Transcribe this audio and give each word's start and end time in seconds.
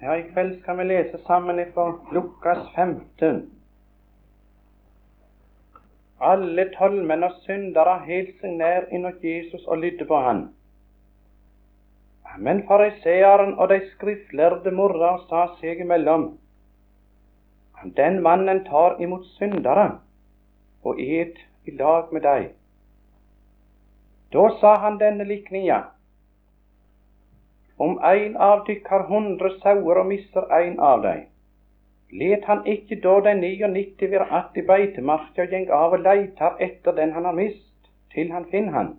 Ja, 0.00 0.12
I 0.16 0.26
kveld 0.28 0.58
skal 0.60 0.76
vi 0.76 0.84
lese 0.84 1.18
sammen 1.24 1.60
fra 1.74 1.86
Lukas 2.12 2.66
15. 2.74 3.38
Alle 6.20 6.66
tolvmenn 6.74 7.24
og 7.24 7.38
syndere 7.46 7.94
helt 8.04 8.34
seg 8.42 8.58
nær 8.58 8.90
innåt 8.92 9.24
Jesus 9.24 9.64
og 9.64 9.80
lydde 9.80 10.04
på 10.10 10.18
han. 10.20 10.42
Men 12.36 12.60
fariseeren 12.68 13.56
og 13.56 13.72
de 13.72 13.80
skriftlærde 13.94 14.74
morra 14.76 15.14
og 15.16 15.24
sa 15.30 15.46
seg 15.62 15.80
imellom. 15.80 16.28
Den 17.96 18.20
mannen 18.28 18.66
tar 18.68 19.00
imot 19.00 19.24
syndere 19.38 19.88
og 20.84 21.00
et 21.00 21.40
i 21.64 21.76
lag 21.80 22.12
med 22.12 22.28
deg. 22.28 22.50
Da 24.32 24.48
sa 24.60 24.76
han 24.84 25.00
denne 25.00 25.24
likninga. 25.24 25.84
Om 27.78 27.98
ein 28.02 28.36
av 28.36 28.64
dykk 28.66 28.86
har 28.88 29.08
hundre 29.08 29.50
sauer 29.60 29.98
og 30.00 30.06
mister 30.08 30.46
ein 30.58 30.78
av 30.80 31.02
dei, 31.04 31.26
let 32.20 32.46
han 32.48 32.62
ikke 32.66 32.96
da 33.04 33.20
de 33.20 33.34
99 33.40 34.10
være 34.10 34.28
att 34.30 34.56
i 34.56 34.62
beitemarka 34.62 35.42
og 35.42 35.52
gjeng 35.52 35.70
av 35.70 35.92
og 35.92 36.00
leitar 36.00 36.56
etter 36.58 36.92
den 36.92 37.12
han 37.12 37.24
har 37.24 37.32
mist, 37.32 37.90
til 38.14 38.32
han 38.32 38.44
finner 38.44 38.72
han. 38.72 38.96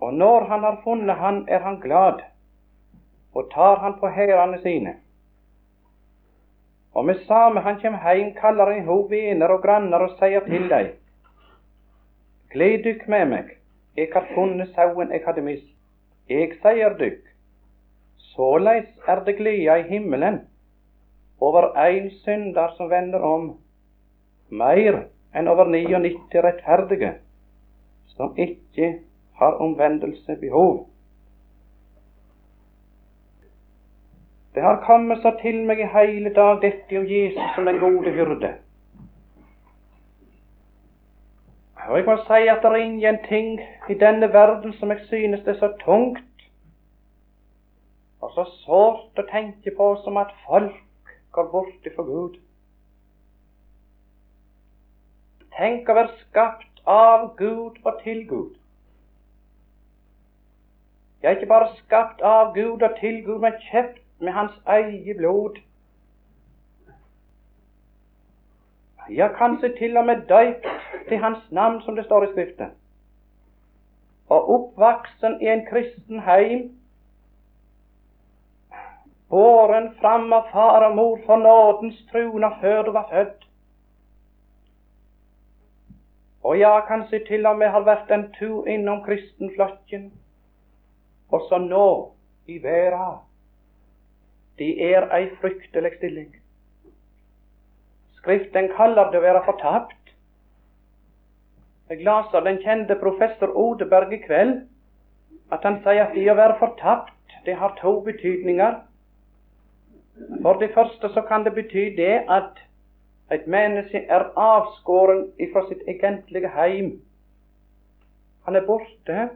Og 0.00 0.14
når 0.14 0.44
han 0.44 0.62
har 0.62 0.80
funnet 0.84 1.16
han, 1.16 1.44
er 1.48 1.58
han 1.58 1.80
glad, 1.80 2.22
og 3.34 3.50
tar 3.50 3.76
han 3.76 3.98
på 3.98 4.08
hærene 4.08 4.62
sine. 4.62 4.94
Og 6.94 7.04
med 7.04 7.26
samme 7.26 7.60
han 7.60 7.80
kjem 7.80 7.94
heim, 7.94 8.34
kaller 8.34 8.72
han 8.72 8.86
ho 8.86 9.00
venner 9.10 9.50
og 9.50 9.62
grannar 9.62 10.06
og 10.06 10.18
sier 10.18 10.46
til 10.46 10.68
dei, 10.70 10.86
Gled 12.54 12.84
dykk 12.84 13.08
med 13.10 13.24
meg, 13.26 13.48
eg 13.98 14.12
har 14.14 14.28
funnet 14.34 14.68
sauen 14.76 15.10
eg 15.10 15.24
hadde 15.26 15.42
mist. 15.42 15.73
Eg 16.28 16.54
sier 16.62 16.94
dykk, 16.96 17.20
såleis 18.32 18.86
er 19.06 19.20
det 19.26 19.36
glia 19.36 19.76
i 19.82 19.88
himmelen 19.90 20.40
over 21.40 21.74
ein 21.76 22.08
synder 22.24 22.72
som 22.78 22.88
vender 22.88 23.20
om, 23.20 23.50
meir 24.48 25.02
enn 25.34 25.50
over 25.52 25.68
99 25.68 26.40
rettferdige 26.46 27.12
som 28.14 28.32
ikke 28.40 28.90
har 29.36 29.60
omvendelse 29.60 30.36
behov. 30.40 30.86
Det 34.54 34.62
har 34.62 34.84
kommet 34.86 35.20
så 35.20 35.34
til 35.42 35.64
meg 35.66 35.80
i 35.82 35.92
hele 35.92 36.30
dag, 36.32 36.60
dette 36.62 36.98
om 36.98 37.08
Jesus 37.10 37.56
som 37.56 37.66
den 37.66 37.80
gode 37.82 38.12
hyrde. 38.14 38.54
Og 41.88 41.98
jeg 41.98 42.04
må 42.04 42.16
si 42.16 42.46
at 42.48 42.62
det 42.62 42.70
er 42.70 42.74
ingenting 42.80 43.60
i 43.90 43.94
denne 44.00 44.32
verden 44.32 44.72
som 44.72 44.90
jeg 44.90 45.00
synes 45.08 45.40
det 45.44 45.54
er 45.54 45.58
så 45.58 45.72
tungt 45.84 46.46
og 48.24 48.30
så 48.32 48.44
sårt 48.64 49.20
å 49.20 49.24
tenke 49.28 49.72
på 49.76 49.88
som 50.04 50.16
at 50.16 50.32
folk 50.46 51.10
går 51.36 51.50
bort 51.52 51.88
ifra 51.90 52.06
Gud. 52.08 52.38
Tenk 55.58 55.88
å 55.88 55.96
være 55.98 56.16
skapt 56.22 56.80
av 56.88 57.26
Gud 57.36 57.76
og 57.84 58.00
til 58.04 58.24
Gud. 58.28 58.54
Jeg 61.22 61.30
er 61.30 61.36
ikke 61.36 61.52
bare 61.52 61.76
skapt 61.84 62.24
av 62.24 62.54
Gud 62.56 62.82
og 62.82 62.96
til 63.00 63.20
Gud, 63.26 63.38
men 63.44 63.60
kjøpt 63.68 64.00
med 64.24 64.32
Hans 64.32 64.56
eget 64.78 65.20
blod. 65.20 65.60
Ja, 69.08 69.28
kanskje 69.28 69.68
til 69.78 69.96
og 69.96 70.06
med 70.06 70.22
døypt 70.28 70.66
til 71.08 71.18
Hans 71.18 71.50
navn, 71.50 71.82
som 71.82 71.96
det 71.96 72.04
står 72.04 72.24
i 72.24 72.32
Skriften. 72.32 72.70
Og 74.28 74.50
oppvoksen 74.50 75.42
i 75.42 75.48
en 75.48 75.66
kristen 75.66 76.20
heim, 76.20 76.62
båren 79.28 79.90
fram 80.00 80.32
av 80.32 80.48
far 80.52 80.86
og 80.86 80.96
mor 80.96 81.18
for 81.26 81.36
nådens 81.36 81.98
trona 82.12 82.48
før 82.60 82.82
du 82.82 82.90
var 82.92 83.08
født. 83.10 83.44
Og 86.44 86.58
ja, 86.58 86.80
kanskje 86.86 87.24
til 87.26 87.46
og 87.46 87.58
med 87.58 87.68
har 87.68 87.84
vært 87.84 88.10
en 88.10 88.28
tur 88.38 88.68
innom 88.68 89.02
kristenflokken, 89.04 90.12
og 91.28 91.44
så 91.48 91.58
nå 91.58 91.88
i 92.46 92.62
verden. 92.62 93.20
Det 94.58 94.72
er 94.92 95.08
ei 95.12 95.28
fryktelig 95.40 95.96
stilling. 95.96 96.43
Skriften 98.24 98.70
kaller 98.72 99.10
det 99.12 99.18
å 99.20 99.24
være 99.24 99.44
fortapt. 99.44 100.12
Jeg 101.92 102.00
leser 102.06 102.44
den 102.46 102.56
kjente 102.62 102.96
professor 102.96 103.50
Odeberg 103.52 104.14
i 104.16 104.18
kveld, 104.22 104.62
at 105.52 105.66
han 105.68 105.82
sier 105.84 106.06
at 106.06 106.14
det 106.16 106.24
å 106.32 106.36
være 106.38 106.56
fortapt, 106.56 107.34
det 107.44 107.58
har 107.60 107.74
to 107.76 107.98
betydninger. 108.06 108.78
For 110.40 110.56
det 110.62 110.70
første 110.72 111.10
så 111.12 111.24
kan 111.28 111.44
det 111.44 111.52
bety 111.58 111.90
det 111.98 112.22
at 112.32 112.62
et 113.34 113.44
menneske 113.46 114.00
er 114.08 114.24
avskåren 114.40 115.26
fra 115.52 115.66
sitt 115.68 115.84
egentlige 115.84 116.48
heim. 116.56 116.94
Han 118.48 118.56
er 118.56 118.64
borte. 118.64 119.28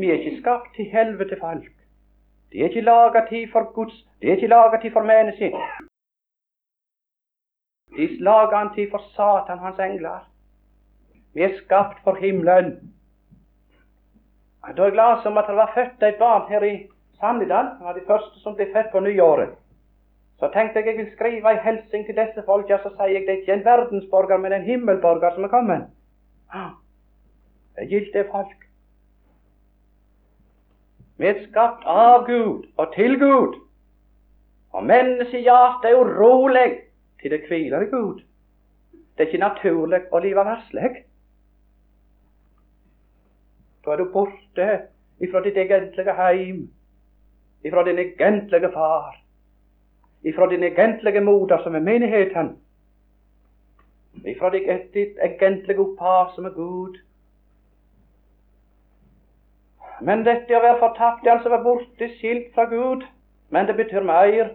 Vi 0.00 0.08
er 0.08 0.22
ikke 0.22 0.40
skapt 0.40 0.72
til 0.80 0.88
helvete 0.96 1.36
folk. 1.40 1.68
Det 2.48 2.64
er 2.64 2.72
ikke 2.72 2.88
laga 2.88 3.26
tid 3.28 3.52
for 3.52 3.68
Guds, 3.76 4.00
det 4.22 4.30
er 4.30 4.40
ikke 4.40 4.54
laga 4.54 4.80
tid 4.80 4.96
for 4.96 5.04
mennesket. 5.04 5.87
De 7.96 8.16
slager 8.16 8.56
han 8.56 8.74
til 8.74 8.90
for 8.90 9.02
Satan, 9.14 9.58
hans 9.58 9.78
engler. 9.78 10.28
Vi 11.34 11.42
er 11.42 11.56
skapt 11.64 12.02
for 12.04 12.14
himmelen. 12.14 12.94
Da 14.76 14.84
jeg 14.84 14.98
leste 14.98 15.30
om 15.30 15.38
at 15.38 15.48
det 15.48 15.56
var 15.56 15.72
født 15.74 16.02
et 16.02 16.18
barn 16.18 16.48
her 16.48 16.62
i 16.62 16.74
Sandidal, 17.20 17.64
det 17.78 17.86
var 17.86 17.92
de 17.96 18.06
første 18.06 18.40
som 18.42 18.54
ble 18.54 18.66
født 18.74 18.92
på 18.92 19.00
nyåret, 19.00 19.54
så 20.38 20.50
tenkte 20.54 20.78
jeg 20.78 20.86
jeg 20.86 20.98
vil 20.98 21.12
skrive 21.12 21.52
en 21.52 21.64
hilsen 21.64 22.04
til 22.06 22.16
disse 22.16 22.42
folk, 22.46 22.70
ja, 22.70 22.78
så 22.82 22.92
sier 22.94 23.14
jeg 23.14 23.24
det 23.26 23.32
er 23.34 23.40
ikke 23.40 23.52
en 23.52 23.64
verdensborger, 23.64 24.36
men 24.36 24.52
en 24.52 24.66
himmelborger 24.66 25.34
som 25.34 25.44
er 25.44 25.48
kommet. 25.48 25.86
Det 26.52 27.84
er 27.84 27.88
gildt, 27.88 28.12
det 28.14 28.26
folk. 28.30 28.68
Vi 31.18 31.26
er 31.26 31.40
skapt 31.48 31.82
av 31.86 32.26
Gud 32.26 32.68
og 32.76 32.92
til 32.94 33.18
Gud. 33.18 33.56
Og 34.72 34.84
menneskehjertet 34.86 35.90
er 35.90 35.98
urolig 35.98 36.68
til 37.22 37.30
det 37.30 37.44
hviler 37.48 37.80
i 37.80 37.90
Gud. 37.90 38.22
Det 38.92 39.24
er 39.24 39.30
ikke 39.30 39.42
naturlig 39.42 40.00
å 40.12 40.20
leve 40.22 40.44
varslig. 40.46 40.90
Da 43.84 43.94
er 43.94 44.02
du 44.02 44.12
borte 44.12 44.68
ifra 45.24 45.42
ditt 45.42 45.58
egentlige 45.58 46.14
heim, 46.14 46.62
ifra 47.66 47.82
din 47.84 47.98
egentlige 47.98 48.70
far, 48.74 49.16
ifra 50.22 50.46
din 50.50 50.62
egentlige 50.62 51.20
moder, 51.20 51.62
som 51.62 51.74
er 51.74 51.82
menigheten, 51.82 52.54
ifra 54.24 54.50
ditt 54.54 55.18
egentlige 55.24 55.82
opphav, 55.82 56.34
som 56.34 56.46
er 56.46 56.54
Gud. 56.54 56.98
Men 60.00 60.22
dette 60.26 60.54
å 60.54 60.62
være 60.62 60.78
fortapt 60.78 61.26
er 61.26 61.34
altså 61.34 61.50
å 61.50 61.56
være 61.56 61.66
borte, 61.66 62.08
skilt 62.18 62.52
fra 62.54 62.68
Gud. 62.70 63.02
Men 63.50 63.66
det 63.66 63.74
betyr 63.78 64.04
mer. 64.06 64.52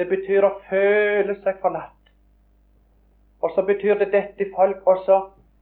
Det 0.00 0.06
betyr 0.08 0.44
å 0.46 0.54
føle 0.64 1.34
seg 1.42 1.58
forlatt. 1.60 1.96
Og 3.44 3.52
så 3.52 3.64
betyr 3.68 3.98
det 4.00 4.06
dette 4.14 4.46
folk 4.54 4.86
også 4.88 5.18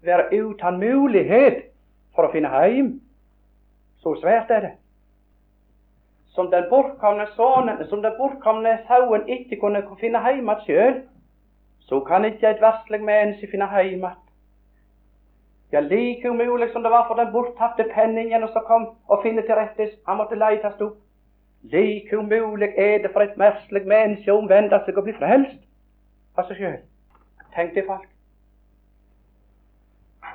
være 0.06 0.28
uten 0.30 0.78
mulighet 0.78 1.64
for 2.14 2.28
å 2.28 2.30
finne 2.30 2.52
heim. 2.52 2.92
Så 3.98 4.12
svært 4.20 4.52
er 4.54 4.62
det. 4.62 4.70
Som 6.36 6.52
den 6.52 6.68
bortkomne 6.70 7.26
sonen, 7.34 7.82
som 7.90 8.04
den 8.04 8.14
bortkomne 8.14 8.76
sauen 8.86 9.26
ikke 9.26 9.58
kunne 9.58 9.82
finne 9.98 10.22
heim 10.22 10.46
igjen 10.46 10.62
sjøl, 10.68 11.02
så 11.90 11.98
kan 12.06 12.28
ikke 12.28 12.52
et 12.52 12.62
varslig 12.62 13.02
menneske 13.02 13.50
finne 13.50 13.66
heim 13.74 14.06
igjen. 14.06 14.22
Ja, 15.74 15.82
like 15.82 16.30
umulig 16.30 16.70
som 16.70 16.86
det 16.86 16.94
var 16.94 17.10
for 17.10 17.18
den 17.18 17.34
borttapte 17.34 17.90
penningen 17.90 18.46
å 18.46 18.66
komme 18.70 18.94
og 19.10 19.26
finne 19.26 19.42
til 19.42 19.58
rette. 19.58 19.90
Han 20.06 20.22
måtte 20.22 20.38
leites 20.38 20.78
opp. 20.78 21.02
Like 21.72 22.18
umulig 22.18 22.68
er 22.76 22.98
det 22.98 23.10
for 23.12 23.20
et 23.20 23.36
merslig 23.36 23.86
menneske 23.86 24.32
å 24.32 24.38
omvende 24.42 24.78
seg 24.84 24.96
og 24.96 25.04
bli 25.08 25.16
frelst 25.18 25.58
av 26.38 26.46
seg 26.48 26.60
sjøl. 26.60 26.78
Tenk 27.54 27.74
deg, 27.74 27.84
folk. 27.88 28.06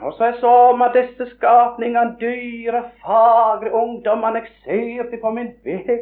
Og 0.02 0.14
så 0.18 0.26
er 0.26 0.40
så 0.40 0.56
med 0.78 0.94
disse 0.98 1.30
skapningene, 1.36 2.16
dyre, 2.20 2.84
fagre 3.06 3.72
ungdommene, 3.74 4.42
jeg 4.42 4.52
ser 4.64 5.10
dem 5.12 5.22
på 5.22 5.32
min 5.32 5.54
vei. 5.64 6.02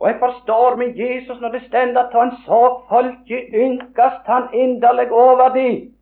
Og 0.00 0.08
jeg 0.08 0.18
forstår 0.18 0.76
min 0.76 0.96
Jesus 0.96 1.40
når 1.40 1.48
det 1.56 1.62
stender 1.66 2.02
at 2.02 2.12
han 2.14 2.32
så 2.46 2.60
folket 2.88 3.54
ynkast 3.54 4.26
han 4.26 4.48
inderlig 4.54 5.10
over 5.12 5.48
dem. 5.54 5.94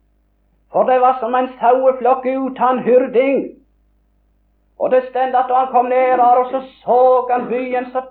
For 0.71 0.83
det 0.83 0.99
var 1.01 1.17
som 1.19 1.35
en 1.35 1.49
saueflokk 1.59 2.25
uten 2.25 2.83
hyrding. 2.83 3.39
Og 4.79 4.91
det 4.91 5.07
stender 5.09 5.39
at 5.39 5.55
han 5.55 5.71
kom 5.71 5.85
ned 5.85 6.21
her, 6.21 6.37
og 6.41 6.51
så 6.51 6.61
så 6.83 7.27
han 7.31 7.47
byen, 7.47 7.85
så, 7.91 8.01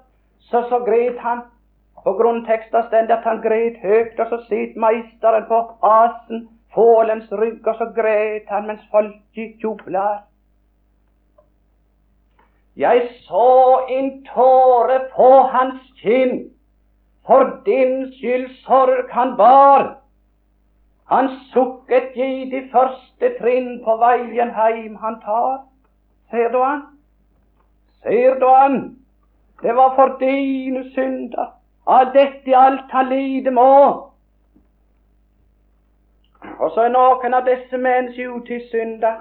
så, 0.50 0.62
så 0.69 0.78
gret 0.78 1.19
han. 1.19 1.40
På 2.04 2.12
grunnteksten 2.12 2.82
stender 2.87 3.16
at 3.16 3.25
han 3.25 3.43
gret 3.43 3.78
høyt, 3.82 4.20
og 4.20 4.26
så 4.31 4.38
sitter 4.48 4.81
meisteren 4.81 5.44
på 5.48 5.58
asen, 5.82 6.48
fålens 6.75 7.32
rygg, 7.32 7.66
og 7.66 7.75
så 7.75 7.90
gret 7.96 8.46
han 8.48 8.66
mens 8.66 8.84
folket 8.90 9.62
jubler. 9.62 10.20
Jeg 12.76 13.08
så 13.26 13.87
en 13.88 14.10
tåre 14.25 15.00
på 15.16 15.31
hans 15.54 15.81
kinn, 16.02 16.50
for 17.26 17.62
din 17.66 18.12
skyld 18.12 18.50
sorg 18.62 19.10
han 19.10 19.37
bar. 19.37 19.96
Han 21.10 21.31
sukket 21.52 22.14
i 22.14 22.50
de 22.50 22.60
første 22.72 23.32
trinn 23.40 23.81
på 23.84 23.96
veien 23.96 24.52
heim 24.54 24.94
han 25.02 25.19
tar. 25.25 25.64
Ser 26.31 26.52
du 26.52 26.60
han? 26.62 26.82
Ser 28.02 28.38
du 28.38 28.46
han? 28.46 28.78
Det 29.62 29.76
var 29.76 29.94
for 29.94 30.17
dine 30.20 30.85
synder. 30.94 31.53
Av 31.87 32.12
dette 32.12 32.56
alt 32.56 32.91
har 32.91 33.05
lide 33.08 33.50
må. 33.50 33.70
Og 36.58 36.70
så 36.75 36.87
er 36.87 36.93
noen 36.94 37.35
av 37.35 37.47
disse 37.47 37.79
menns 37.79 38.17
synder. 38.70 39.20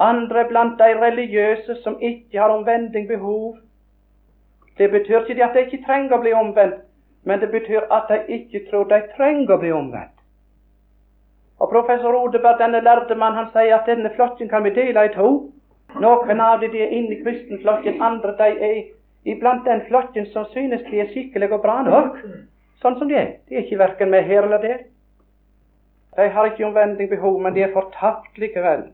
Andre 0.00 0.46
blant 0.48 0.78
de 0.78 0.94
religiøse 1.00 1.76
som 1.82 1.98
ikke 2.00 2.40
har 2.40 2.50
omvending 2.50 3.08
behov. 3.08 3.56
Det 4.78 4.90
betyr 4.90 5.26
ikke 5.28 5.44
at 5.44 5.54
de 5.54 5.64
ikke 5.66 5.84
trenger 5.86 6.16
å 6.16 6.20
bli 6.22 6.32
omvendt, 6.32 6.86
men 7.24 7.40
det 7.40 7.50
betyr 7.52 7.84
at 7.92 8.08
de 8.08 8.22
ikke 8.32 8.62
tror 8.70 8.86
de 8.88 9.02
trenger 9.16 9.54
å 9.54 9.60
bli 9.60 9.72
omvendt. 9.76 10.16
Og 11.60 11.68
Professor 11.68 12.16
Odeberg, 12.16 12.56
denne 12.58 12.80
lærde 12.80 13.14
mann, 13.14 13.36
han 13.36 13.50
sier 13.52 13.74
at 13.76 13.86
denne 13.86 14.08
flokken 14.14 14.48
kan 14.48 14.64
vi 14.64 14.72
dele 14.72 15.04
i 15.04 15.12
to. 15.12 15.28
Noen 16.00 16.40
av 16.40 16.62
dem 16.62 16.72
er 16.72 16.94
inne 16.96 17.18
i 17.18 17.20
kristenflokken, 17.22 18.00
andre 18.02 18.32
de 18.38 18.48
er 18.70 18.80
iblant 19.24 19.64
den 19.64 19.82
flokken 19.88 20.26
som 20.32 20.46
synes 20.52 20.82
de 20.90 21.00
er 21.00 21.10
skikkelige 21.12 21.54
og 21.54 21.62
bra 21.64 21.80
nok, 21.86 22.16
sånn 22.80 22.96
som 22.98 23.08
de 23.08 23.18
er. 23.18 23.32
De 23.48 23.56
er 23.56 23.66
ikke 23.66 23.80
verken 23.80 24.10
med 24.10 24.24
her 24.28 24.46
eller 24.46 24.62
der. 24.64 24.78
De 26.16 26.28
har 26.28 26.50
ikke 26.50 26.66
omvending 26.66 27.10
behov, 27.10 27.40
men 27.42 27.54
de 27.54 27.62
er 27.62 27.74
fortapt 27.74 28.38
likevel. 28.38 28.88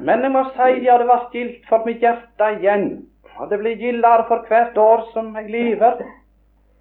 Men 0.00 0.22
jeg 0.24 0.32
må 0.32 0.44
si 0.54 0.68
ja, 0.86 0.96
det 0.98 1.08
vært 1.08 1.34
gildt 1.36 1.64
for 1.68 1.84
mitt 1.86 2.00
hjerte 2.04 2.50
igjen, 2.58 2.86
og 3.36 3.50
det 3.50 3.58
blir 3.60 3.80
gildere 3.80 4.24
for 4.28 4.44
hvert 4.48 4.78
år 4.78 5.04
som 5.12 5.34
jeg 5.36 5.50
lever. 5.52 6.04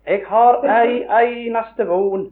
Jeg 0.07 0.23
har 0.27 0.63
ei 0.65 1.47
eneste 1.47 1.85
von, 1.87 2.29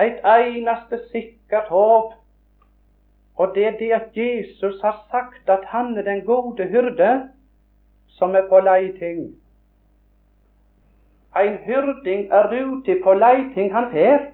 et 0.00 0.22
eneste 0.24 1.00
sikkert 1.10 1.68
håp, 1.68 2.14
og 3.36 3.54
det 3.54 3.66
er 3.66 3.76
det 3.78 3.90
at 3.92 4.16
Jesus 4.16 4.80
har 4.82 5.02
sagt 5.10 5.50
at 5.50 5.64
han 5.72 5.96
er 5.98 6.06
den 6.06 6.24
gode 6.24 6.64
hyrde 6.70 7.10
som 8.18 8.34
er 8.34 8.48
på 8.48 8.60
leiting. 8.60 9.34
En 11.36 11.56
hyrding 11.64 12.28
er 12.32 12.52
ute 12.52 12.98
på 13.04 13.14
leiting, 13.14 13.72
han 13.74 13.90
fer 13.92 14.28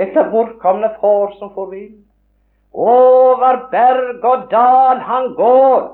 etter 0.00 0.30
bortkomne 0.32 0.90
får 1.00 1.34
som 1.38 1.52
får 1.54 1.70
vill. 1.70 1.94
Over 2.72 3.66
berg 3.70 4.24
og 4.24 4.46
dal 4.50 5.00
han 5.06 5.32
går, 5.34 5.88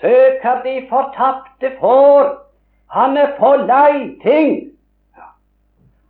søker 0.00 0.62
de 0.64 0.76
fortapte 0.90 1.72
får. 1.80 2.32
Han 2.94 3.16
er 3.16 3.34
på 3.38 3.54
leiting. 3.66 4.72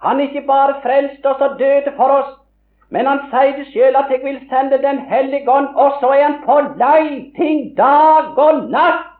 Han 0.03 0.21
er 0.21 0.29
ikke 0.29 0.47
bare 0.47 0.81
frelst 0.83 1.27
oss 1.27 1.41
og 1.41 1.59
døde 1.59 1.93
for 1.97 2.13
oss, 2.21 2.33
men 2.91 3.07
han 3.07 3.25
sier 3.33 3.57
det 3.57 3.67
sjøl 3.73 3.97
at 3.97 4.11
'jeg 4.11 4.21
vil 4.25 4.41
sende 4.51 4.79
Den 4.83 4.99
hellige 4.99 5.49
ånd', 5.49 5.75
og 5.77 5.93
så 6.01 6.09
er 6.13 6.23
han 6.23 6.43
på 6.45 6.61
leiting 6.79 7.77
dag 7.77 8.39
og 8.39 8.71
natt. 8.71 9.16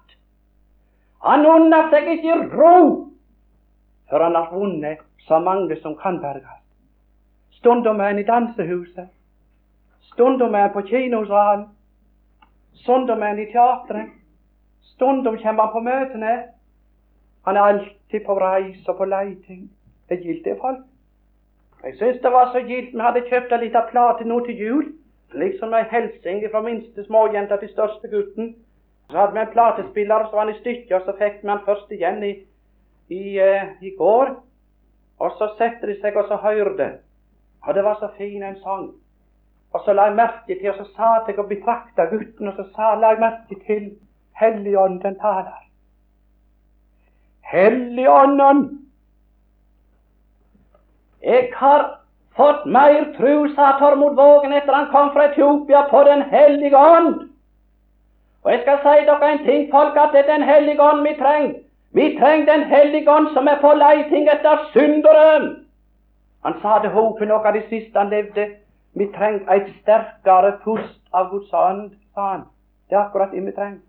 Han 1.25 1.47
unner 1.47 1.91
seg 1.91 2.09
ikke 2.17 2.39
ro 2.53 3.13
før 4.11 4.23
han 4.23 4.35
har 4.35 4.53
vunnet 4.53 5.01
så 5.27 5.39
mange 5.43 5.77
som 5.83 5.97
kan 5.99 6.21
berges. 6.23 6.63
Stundom 7.51 8.01
er 8.01 8.13
han 8.13 8.19
i 8.19 8.27
dansehuset. 8.27 9.09
Stundom 10.13 10.55
er 10.55 10.69
han 10.69 10.73
på 10.73 10.83
kinosalen. 10.87 11.65
Stundom 12.75 13.23
er 13.23 13.27
han 13.27 13.43
i 13.43 13.49
teatret. 13.53 14.13
Stundom 14.83 15.39
kommer 15.43 15.63
han 15.63 15.73
på 15.73 15.81
møtene. 15.81 16.35
Han 17.47 17.57
er 17.57 17.61
alltid 17.61 18.21
på 18.27 18.39
reis 18.39 18.89
og 18.89 18.97
på 18.97 19.05
leiting. 19.05 19.71
Det 20.09 20.21
gildt, 20.23 20.45
det, 20.45 20.59
folk. 20.61 20.85
Jeg 21.85 21.95
syns 21.97 22.23
det 22.23 22.33
var 22.33 22.53
så 22.53 22.61
gildt 22.67 22.95
vi 22.95 23.01
hadde 23.01 23.27
kjøpt 23.29 23.53
ei 23.53 23.59
lita 23.65 23.83
plate 23.91 24.25
nå 24.25 24.41
til 24.47 24.63
jul. 24.63 24.87
Liksom 25.35 25.75
ei 25.75 25.85
hilsen 25.91 26.41
fra 26.51 26.63
minste 26.63 27.05
småjenta 27.05 27.59
til 27.61 27.71
største 27.75 28.09
gutten. 28.09 28.55
Så 29.11 29.19
hadde 29.19 29.33
vi 29.33 29.41
en 29.41 29.53
platespiller, 29.53 30.25
så 30.25 30.37
var 30.37 30.47
han 30.47 30.55
i 30.55 30.59
stykker, 30.61 31.01
så 31.05 31.15
fikk 31.19 31.43
vi 31.43 31.49
han 31.49 31.65
først 31.67 31.93
igjen 31.95 32.23
i, 32.27 32.33
i, 33.09 33.25
uh, 33.41 33.69
i 33.83 33.93
går. 33.99 34.33
Og 35.19 35.37
så 35.39 35.53
setter 35.59 35.93
de 35.93 36.01
seg 36.01 36.17
og 36.17 36.27
så 36.29 36.37
hørte. 36.43 36.89
Og 37.63 37.75
det 37.75 37.85
var 37.85 38.01
så 38.01 38.09
fin 38.19 38.43
en 38.43 38.59
sang. 38.63 38.91
Og 39.73 39.83
så 39.85 39.93
la 39.93 40.09
jeg 40.09 40.17
merke 40.17 40.59
til, 40.59 40.71
og 40.71 40.77
så 40.81 40.89
satt 40.97 41.29
jeg 41.29 41.39
og 41.39 41.49
betrakta 41.49 42.09
gutten, 42.11 42.49
og 42.49 42.59
så 42.59 42.67
sa, 42.75 42.95
la 42.95 43.15
jeg 43.15 43.23
merke 43.23 43.61
til 43.67 43.87
Helligånden 44.37 45.19
taler. 45.21 45.63
Helligånden! 47.47 48.65
Jeg 51.23 51.51
har 51.55 51.87
fått 52.37 52.67
mer 52.67 53.13
tru, 53.17 53.49
sa 53.55 53.77
Tormod 53.79 54.17
Vågen 54.17 54.53
etter 54.53 54.75
han 54.75 54.91
kom 54.93 55.13
fra 55.15 55.31
Etiopia, 55.31 55.87
på 55.91 56.03
Den 56.05 56.23
hellige 56.31 56.77
ånd. 56.77 57.31
Og 58.47 58.53
jeg 58.53 58.61
skal 58.63 58.79
si 58.83 59.07
dere 59.07 59.29
en 59.33 59.45
ting, 59.45 59.71
folk, 59.71 59.97
at 59.97 60.13
det 60.13 60.21
er 60.21 60.33
Den 60.33 60.43
hellige 60.43 60.83
ånd 60.83 61.01
vi 61.09 61.15
trenger. 61.19 61.55
Vi 61.93 62.19
trenger 62.21 62.53
Den 62.53 62.63
hellige 62.63 63.11
ånd 63.11 63.27
som 63.35 63.47
er 63.47 63.61
på 63.61 63.73
leiting 63.75 64.29
etter 64.35 64.69
synderen. 64.73 65.67
Han 66.45 66.55
sa 66.63 66.79
det 66.83 66.91
hopen 66.91 67.29
noe 67.29 67.43
av 67.43 67.57
det 67.57 67.65
siste 67.71 67.99
han 67.99 68.13
levde. 68.15 68.45
Vi 68.95 69.07
trenger 69.17 69.51
et 69.53 69.73
sterkere 69.81 70.53
pust 70.65 71.01
av 71.13 71.31
Guds 71.31 71.51
ånd, 71.53 71.91
sa 72.15 72.29
han. 72.31 72.45
Det 72.89 72.95
er 72.95 73.01
akkurat 73.01 73.35
det 73.35 73.43
vi 73.47 73.55
trenger. 73.57 73.81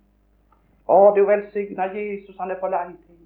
Å, 0.88 1.14
du 1.16 1.22
velsigna 1.28 1.86
Jesus, 1.94 2.34
han 2.40 2.52
er 2.52 2.58
på 2.58 2.72
leiting. 2.74 3.20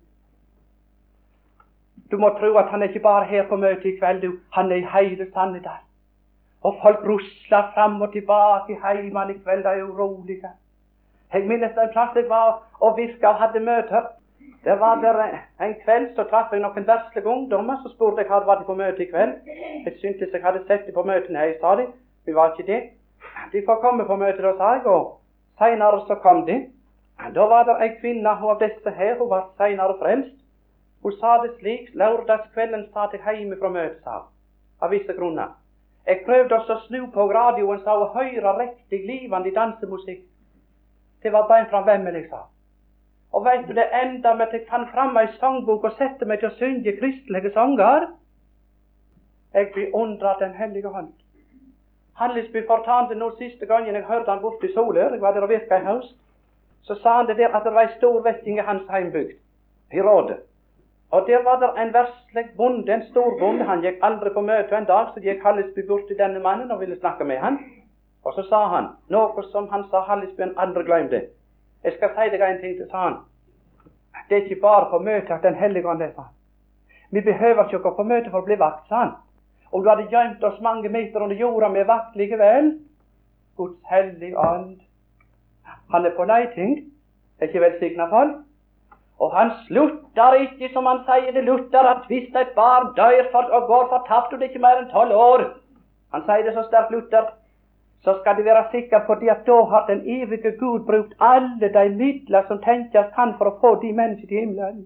Du 2.12 2.18
må 2.18 2.34
tro 2.40 2.58
at 2.60 2.74
han 2.74 2.84
er 2.84 2.92
ikke 2.92 3.06
bare 3.08 3.30
her 3.30 3.48
på 3.48 3.56
møtet 3.56 3.86
i 3.86 3.96
kveld, 4.02 4.20
du. 4.22 4.36
Han 4.52 4.72
er 4.72 4.84
i 4.84 4.90
hele 4.96 5.30
Sannedal. 5.32 5.80
Og 6.62 6.76
folk 6.84 7.08
rusler 7.08 7.72
fram 7.74 8.02
og 8.02 8.12
tilbake 8.12 8.76
i 8.76 8.82
heimene 8.84 9.38
i 9.38 9.40
kveld, 9.40 9.64
de 9.64 9.70
er 9.70 9.88
urolige. 9.88 10.52
Jeg 11.34 11.48
minnes 11.48 11.78
en 11.78 11.94
plass 11.94 12.16
jeg 12.16 12.30
var 12.30 12.64
og 12.80 12.98
virka 12.98 13.28
og 13.28 13.40
hadde 13.42 13.60
møter. 13.60 14.10
Det 14.64 14.80
var 14.80 14.96
der 15.02 15.40
En 15.66 15.76
kveld 15.84 16.16
så 16.16 16.24
traff 16.24 16.52
jeg 16.52 16.62
noen 16.62 16.88
verslige 16.88 17.28
ungdommer. 17.28 17.78
Så 17.84 17.94
spurte 17.94 18.22
jeg 18.22 18.32
hadde 18.32 18.48
vært 18.48 18.66
på 18.66 18.76
møte 18.76 19.04
i 19.04 19.10
kveld. 19.10 19.34
Jeg 19.86 19.94
syntes 20.02 20.34
jeg 20.34 20.44
hadde 20.44 20.66
sett 20.68 20.86
dem 20.86 20.94
på 20.94 21.04
møtene 21.04 21.40
her, 21.40 21.54
sa 21.62 21.76
de. 21.76 21.88
Vi 22.26 22.36
var 22.36 22.52
ikke 22.52 22.72
det. 22.72 22.82
De 23.54 23.64
får 23.66 23.82
komme 23.82 24.06
på 24.06 24.16
møtet, 24.16 24.44
da, 24.44 24.54
sa 24.58 24.74
jeg. 24.76 24.86
Og 24.86 25.22
seinere 25.58 26.02
så 26.08 26.16
kom 26.16 26.46
de. 26.46 26.58
Da 27.36 27.46
var 27.54 27.64
det 27.64 27.78
ei 27.86 27.90
kvinne 28.02 28.36
hun 28.42 28.52
av 28.56 28.60
disse 28.60 28.92
her, 28.98 29.18
hun 29.18 29.30
var 29.30 29.50
seinere 29.58 29.98
frelst. 30.00 30.36
Hun 31.04 31.14
sa 31.18 31.38
det 31.44 31.56
slik 31.60 31.90
lørdagskvelden 31.94 32.88
satt 32.94 33.14
jeg 33.14 33.38
hjemme 33.38 33.58
fra 33.62 33.70
møtet, 33.70 34.02
sa 34.04 34.18
hun, 34.20 34.30
av 34.82 34.92
visse 34.94 35.14
grunner. 35.18 35.56
Jeg 36.08 36.24
prøvde 36.26 36.58
også 36.58 36.76
å 36.76 36.84
snu 36.88 37.08
på 37.14 37.28
radioen, 37.30 37.82
sa 37.86 37.98
hun, 37.98 38.10
høre 38.18 38.58
riktig 38.60 39.06
livende 39.06 39.54
dansemusikk. 39.56 40.26
Det 41.24 41.32
var 41.34 41.48
bein 41.48 41.70
framvemmelig, 41.70 42.26
sa. 42.30 42.46
Og 43.32 43.46
veit 43.46 43.68
du, 43.68 43.74
det 43.74 43.88
enda 43.96 44.34
med 44.34 44.48
at 44.48 44.54
jeg 44.54 44.68
fant 44.70 44.90
fram 44.92 45.18
ei 45.18 45.28
sangbok 45.40 45.84
og 45.88 45.98
sette 45.98 46.28
meg 46.28 46.42
til 46.42 46.50
å 46.50 46.58
synge 46.58 46.98
kristelige 46.98 47.54
sanger. 47.56 48.10
Jeg 49.54 49.72
beundra 49.76 50.36
Den 50.40 50.54
hellige 50.56 50.90
hånd. 50.90 51.12
Hallisby 52.20 52.66
fortalte 52.68 53.16
nå 53.16 53.32
siste 53.38 53.66
gangen 53.66 53.96
jeg 53.96 54.06
hørte 54.06 54.32
han 54.32 54.42
borte 54.42 54.68
i 54.68 54.74
Solør, 54.74 55.14
jeg 55.14 55.22
var 55.22 55.34
der 55.34 55.48
og 55.48 55.50
virka 55.50 55.80
i 55.80 55.86
høst, 55.86 56.16
så 56.84 56.96
sa 56.96 57.16
han 57.18 57.28
det 57.28 57.38
der 57.38 57.56
at 57.56 57.64
det 57.66 57.74
var 57.74 57.88
ei 57.88 57.98
stor 57.98 58.22
vekking 58.24 58.60
i 58.60 58.66
hans 58.68 58.90
heimbygd, 58.90 59.38
i 59.94 60.02
Råde. 60.02 60.38
Og 61.12 61.28
der 61.28 61.44
var 61.44 61.60
det 61.60 61.70
en 61.82 61.94
verslig 61.94 62.46
bonde, 62.58 62.94
en 62.94 63.04
storbonde. 63.12 63.64
Han 63.64 63.82
gikk 63.84 63.98
aldri 64.02 64.30
på 64.34 64.42
møte. 64.42 64.78
En 64.78 64.86
dag 64.88 65.10
så 65.14 65.20
gikk 65.20 65.44
Hallisby 65.44 65.84
bort 65.88 66.06
til 66.08 66.18
denne 66.18 66.40
mannen 66.40 66.72
og 66.72 66.80
ville 66.80 66.96
snakke 67.00 67.24
med 67.28 67.38
han. 67.38 67.58
Og 68.24 68.34
så 68.34 68.44
sa 68.50 68.66
han 68.76 68.90
noe 69.10 69.44
som 69.52 69.70
han 69.72 69.88
sa 69.90 70.04
Hallisbjørn 70.08 70.58
aldri 70.58 70.84
glemte. 70.86 71.22
Jeg 71.84 71.96
skal 71.98 72.14
si 72.16 72.30
deg 72.30 72.44
en 72.46 72.62
ting 72.62 72.78
til, 72.78 72.88
sa 72.92 73.08
han. 73.08 73.18
Det 74.30 74.38
er 74.38 74.46
ikke 74.46 74.62
bare 74.62 74.90
på 74.92 75.00
møtet 75.00 75.32
at 75.32 75.44
Den 75.44 75.56
hellige 75.56 75.90
ånd 75.90 76.02
er, 76.02 76.14
han. 76.18 76.30
Vi 77.12 77.22
behøver 77.22 77.66
ikke 77.66 77.80
å 77.82 77.84
gå 77.88 77.96
på 77.96 78.04
møte 78.04 78.30
for 78.30 78.44
å 78.44 78.46
bli 78.46 78.60
vakt, 78.60 78.88
sa 78.88 79.04
han. 79.04 79.16
Om 79.72 79.84
du 79.84 79.90
hadde 79.90 80.08
gjemt 80.12 80.44
oss 80.44 80.62
mange 80.62 80.90
meter 80.90 81.24
under 81.24 81.36
jorda 81.36 81.70
med 81.70 81.88
vakt 81.88 82.16
likevel. 82.16 82.72
Guds 83.58 83.80
hellige 83.90 84.38
ånd. 84.38 84.80
Han 85.92 86.06
er 86.06 86.16
på 86.16 86.24
leiting. 86.24 86.78
Er 87.40 87.50
ikke 87.50 87.66
velsigna 87.66 88.08
folk? 88.10 88.40
Og 89.22 89.36
han 89.36 89.52
slutter 89.68 90.38
ikke, 90.44 90.70
som 90.74 90.86
han 90.90 91.04
sier 91.06 91.34
det 91.34 91.44
Luther, 91.46 91.86
at 91.86 92.08
hvis 92.10 92.30
et 92.36 92.56
barn 92.56 92.94
dør 92.98 93.28
for, 93.32 93.50
og 93.54 93.68
går 93.68 93.90
fortapt, 93.90 94.34
og 94.34 94.40
det 94.40 94.48
er 94.48 94.54
ikke 94.54 94.64
mer 94.64 94.80
enn 94.82 94.90
tolv 94.94 95.14
år 95.14 95.44
Han 96.12 96.26
sier 96.28 96.42
det 96.44 96.54
så 96.56 96.64
sterkt, 96.68 96.92
Luther, 96.92 97.30
så 98.04 98.18
skal 98.20 98.38
de 98.38 98.46
være 98.46 98.66
sikre 98.72 99.04
på 99.08 99.16
det 99.22 99.30
at 99.30 99.46
da 99.46 99.60
har 99.74 99.86
den 99.88 100.02
evige 100.10 100.52
Gud 100.60 100.86
brukt 100.86 101.14
alle 101.20 101.70
de 101.74 101.90
midler 101.90 102.48
som 102.48 102.62
tenkes 102.64 103.14
kan 103.16 103.36
for 103.38 103.52
å 103.52 103.58
få 103.62 103.76
de 103.82 103.94
mennesker 103.94 104.28
til 104.28 104.40
himmelen. 104.40 104.86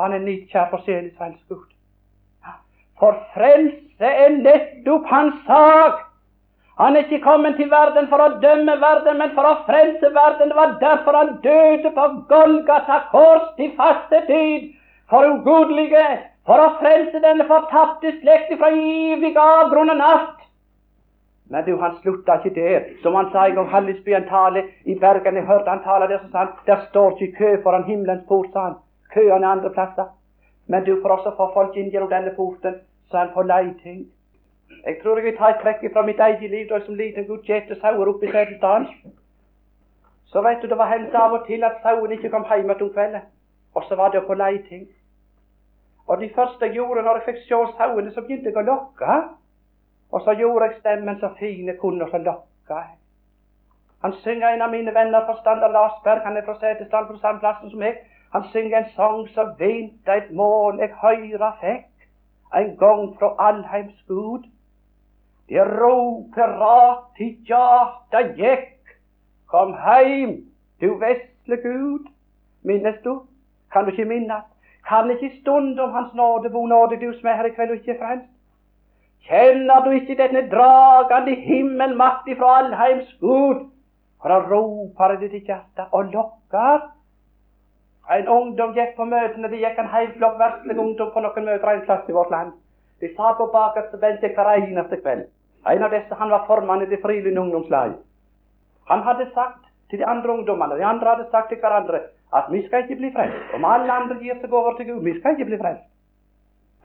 Han 0.00 0.12
er 0.12 0.24
nidkjær 0.24 0.70
for 0.70 0.82
sjelens 0.86 1.14
frelsesgud. 1.18 1.66
For 2.98 3.14
frelse 3.34 4.10
er 4.24 4.34
nettopp 4.34 5.06
hans 5.10 5.38
sak. 5.46 6.04
Han 6.78 6.96
er 6.96 7.06
ikke 7.06 7.24
kommet 7.24 7.56
til 7.58 7.70
verden 7.70 8.06
for 8.10 8.22
å 8.22 8.34
dømme 8.42 8.74
verden, 8.82 9.18
men 9.18 9.32
for 9.34 9.46
å 9.46 9.54
frelse 9.66 10.10
verden. 10.14 10.50
Det 10.50 10.58
var 10.58 10.76
derfor 10.82 11.18
han 11.18 11.32
døde 11.42 11.90
på 11.94 12.08
Golgata 12.30 13.00
kors 13.10 13.48
til 13.56 13.72
faste 13.78 14.22
tid. 14.26 14.68
For 15.10 15.26
ugudelige, 15.26 16.04
for 16.46 16.62
å 16.62 16.74
frelse 16.82 17.22
denne 17.24 17.46
fortapte 17.50 18.12
slekt 18.20 18.54
fra 18.60 18.70
evig 18.70 19.34
avgrunn 19.42 19.94
og 19.94 20.02
natt. 20.02 20.37
Men 21.50 21.64
du, 21.64 21.76
han 21.80 21.96
slutta 22.02 22.34
ikke 22.38 22.54
der. 22.60 22.84
Som 23.02 23.14
han 23.14 23.30
sa 23.32 23.46
en 23.46 23.54
gang 23.54 23.68
Hallisbyen 23.68 24.28
tale 24.28 24.64
i 24.84 24.98
Bergen. 24.98 25.36
Jeg 25.36 25.46
hørte 25.46 25.70
han 25.70 25.82
tale 25.84 26.08
der, 26.08 26.18
så 26.18 26.30
sa 26.32 26.38
han 26.38 26.48
der 26.66 26.84
står 26.90 27.16
ikke 27.20 27.36
kø 27.38 27.62
foran 27.62 27.84
himmelens 27.84 28.26
port, 28.28 28.46
sa 28.52 28.60
han. 28.60 28.74
Køene 29.14 29.46
er 29.46 29.50
andre 29.50 29.70
plasser. 29.70 30.04
Men 30.66 30.84
du, 30.84 30.98
for 31.02 31.08
også 31.08 31.32
få 31.36 31.50
folk 31.54 31.76
inn 31.76 31.90
gjennom 31.90 32.10
denne 32.10 32.34
porten, 32.36 32.74
så 33.10 33.16
er 33.16 33.24
han 33.24 33.34
på 33.34 33.42
leiting. 33.42 34.06
Jeg 34.86 34.96
tror 35.02 35.16
jeg 35.16 35.24
vil 35.24 35.36
ta 35.36 35.48
et 35.48 35.62
trekk 35.62 35.86
fra 35.92 36.02
mitt 36.02 36.20
eget 36.20 36.50
liv 36.50 36.68
da 36.68 36.76
jeg 36.76 36.84
som 36.86 36.94
liten 36.94 37.26
gutt 37.26 37.48
gjette 37.48 37.80
sauer 37.80 38.08
oppe 38.12 38.28
i 38.28 38.32
Setesdalen. 38.32 38.86
Så 40.28 40.42
vet 40.44 40.62
du, 40.62 40.68
det 40.68 40.78
var 40.78 40.92
hendt 40.92 41.14
av 41.14 41.32
og 41.32 41.46
til 41.46 41.64
at 41.64 41.80
sauen 41.82 42.12
ikke 42.12 42.30
kom 42.30 42.44
hjem 42.50 42.70
om 42.70 42.92
kvelden. 42.92 43.24
Og 43.74 43.84
så 43.88 43.96
var 43.96 44.12
det 44.12 44.26
på 44.26 44.34
leiting. 44.34 44.88
Og 46.08 46.20
de 46.20 46.30
første 46.34 46.66
jeg 46.66 46.74
gjorde 46.74 47.02
når 47.02 47.20
jeg 47.20 47.24
fikk 47.24 47.40
se 47.46 47.60
sauene, 47.78 48.12
så 48.12 48.20
begynte 48.20 48.52
jeg 48.52 48.56
å 48.56 48.66
lokke. 48.68 49.16
Og 50.12 50.20
så 50.24 50.34
gjorde 50.34 50.64
jeg 50.64 50.74
stemmen 50.80 51.20
så 51.20 51.30
fin 51.38 51.66
jeg 51.66 51.78
kunne, 51.78 52.04
og 52.04 52.10
så 52.10 52.18
lokka 52.18 52.74
jeg. 52.74 52.96
Han 54.02 54.12
synger 54.12 54.48
en 54.48 54.62
av 54.62 54.70
mine 54.70 54.94
venner 54.94 55.26
fra 55.26 55.34
Standard 55.40 55.72
Lasberg, 55.74 56.22
han 56.24 56.36
er 56.36 56.44
fra 56.46 56.54
Setesdal, 56.60 57.06
på 57.06 57.16
samme 57.18 57.40
plassen 57.40 57.70
som 57.70 57.82
meg. 57.82 57.98
Han 58.32 58.44
synger 58.52 58.78
en 58.78 58.90
sang 58.94 59.28
som 59.34 59.54
vint 59.58 60.12
et 60.14 60.30
mål 60.30 60.78
jeg 60.78 60.94
høyra 61.02 61.50
fikk, 61.60 61.88
en 62.54 62.76
gang 62.78 63.02
fra 63.18 63.34
allheims 63.48 64.04
Gud. 64.08 64.46
Det 65.48 65.64
roper 65.64 66.54
rart 66.60 67.08
til 67.16 67.34
hjarta 67.48 68.22
gikk. 68.36 68.94
Kom 69.48 69.74
heim, 69.74 70.36
du 70.80 70.94
vesle 71.00 71.56
Gud. 71.62 72.08
Minnes 72.62 73.00
du? 73.04 73.22
Kan 73.72 73.84
du 73.84 73.90
ikke 73.90 74.04
minnes? 74.04 74.44
Kan 74.88 75.10
ikke 75.10 75.40
stund 75.40 75.80
om 75.80 75.90
Hans 75.90 76.14
nåde, 76.14 76.50
bo 76.50 76.66
nåde 76.66 77.00
du 77.00 77.12
som 77.12 77.28
er 77.28 77.36
her 77.36 77.44
i 77.44 77.54
kveld 77.56 77.70
og 77.70 77.76
ikke 77.76 77.98
fremst? 77.98 78.37
Kjenner 79.26 79.82
du 79.84 79.90
ikke 79.96 80.16
denne 80.16 80.44
dragende 80.52 81.34
himmelmakt 81.34 82.28
ifra 82.28 82.58
allheims 82.62 83.10
Gud? 83.20 83.66
For 84.22 84.28
da 84.32 84.38
roper 84.50 85.16
det 85.20 85.30
til 85.30 85.44
hjertet 85.50 85.92
og 85.92 86.12
lokker. 86.14 86.86
En 88.10 88.28
ungdom 88.28 88.72
gikk 88.74 88.94
på 88.96 89.04
møtene. 89.04 89.50
Det 89.50 89.60
gikk 89.60 89.78
en 89.78 89.92
helt 89.92 90.16
flokk 90.16 90.40
ungdom 90.78 91.10
på 91.14 91.20
noen 91.20 91.44
møter 91.44 91.72
en 91.74 91.84
plass 91.84 92.08
i 92.08 92.16
vårt 92.16 92.30
land. 92.30 92.52
De 93.00 93.10
satt 93.14 93.36
på 93.38 93.50
bakerste 93.52 94.00
benk 94.00 94.22
hver 94.22 94.54
eneste 94.56 95.00
kveld. 95.02 95.26
En 95.66 95.82
av 95.82 95.90
disse 95.92 96.14
han 96.14 96.30
var 96.30 96.46
formann 96.46 96.82
i 96.82 96.86
Det 96.86 97.02
frivillige 97.02 97.40
ungdomslaget. 97.40 97.98
Han 98.88 99.02
hadde 99.02 99.30
sagt 99.34 99.68
til 99.90 99.98
de 99.98 100.06
andre 100.06 100.32
ungdommene, 100.32 100.76
de 100.76 100.84
andre 100.84 101.08
hadde 101.08 101.30
sagt 101.30 101.48
til 101.48 101.58
hverandre, 101.60 102.00
at 102.34 102.44
vi 102.52 102.66
skal 102.66 102.82
ikke 102.82 102.96
bli 102.96 103.12
frelst. 103.12 103.54
Om 103.54 103.64
alle 103.64 103.92
andre 103.92 104.16
gir 104.20 104.40
seg 104.40 104.52
over 104.52 104.76
til 104.76 104.86
Gud, 104.86 105.02
vi 105.04 105.18
skal 105.18 105.36
ikke 105.36 105.44
bli 105.44 105.58
frelst. 105.60 105.84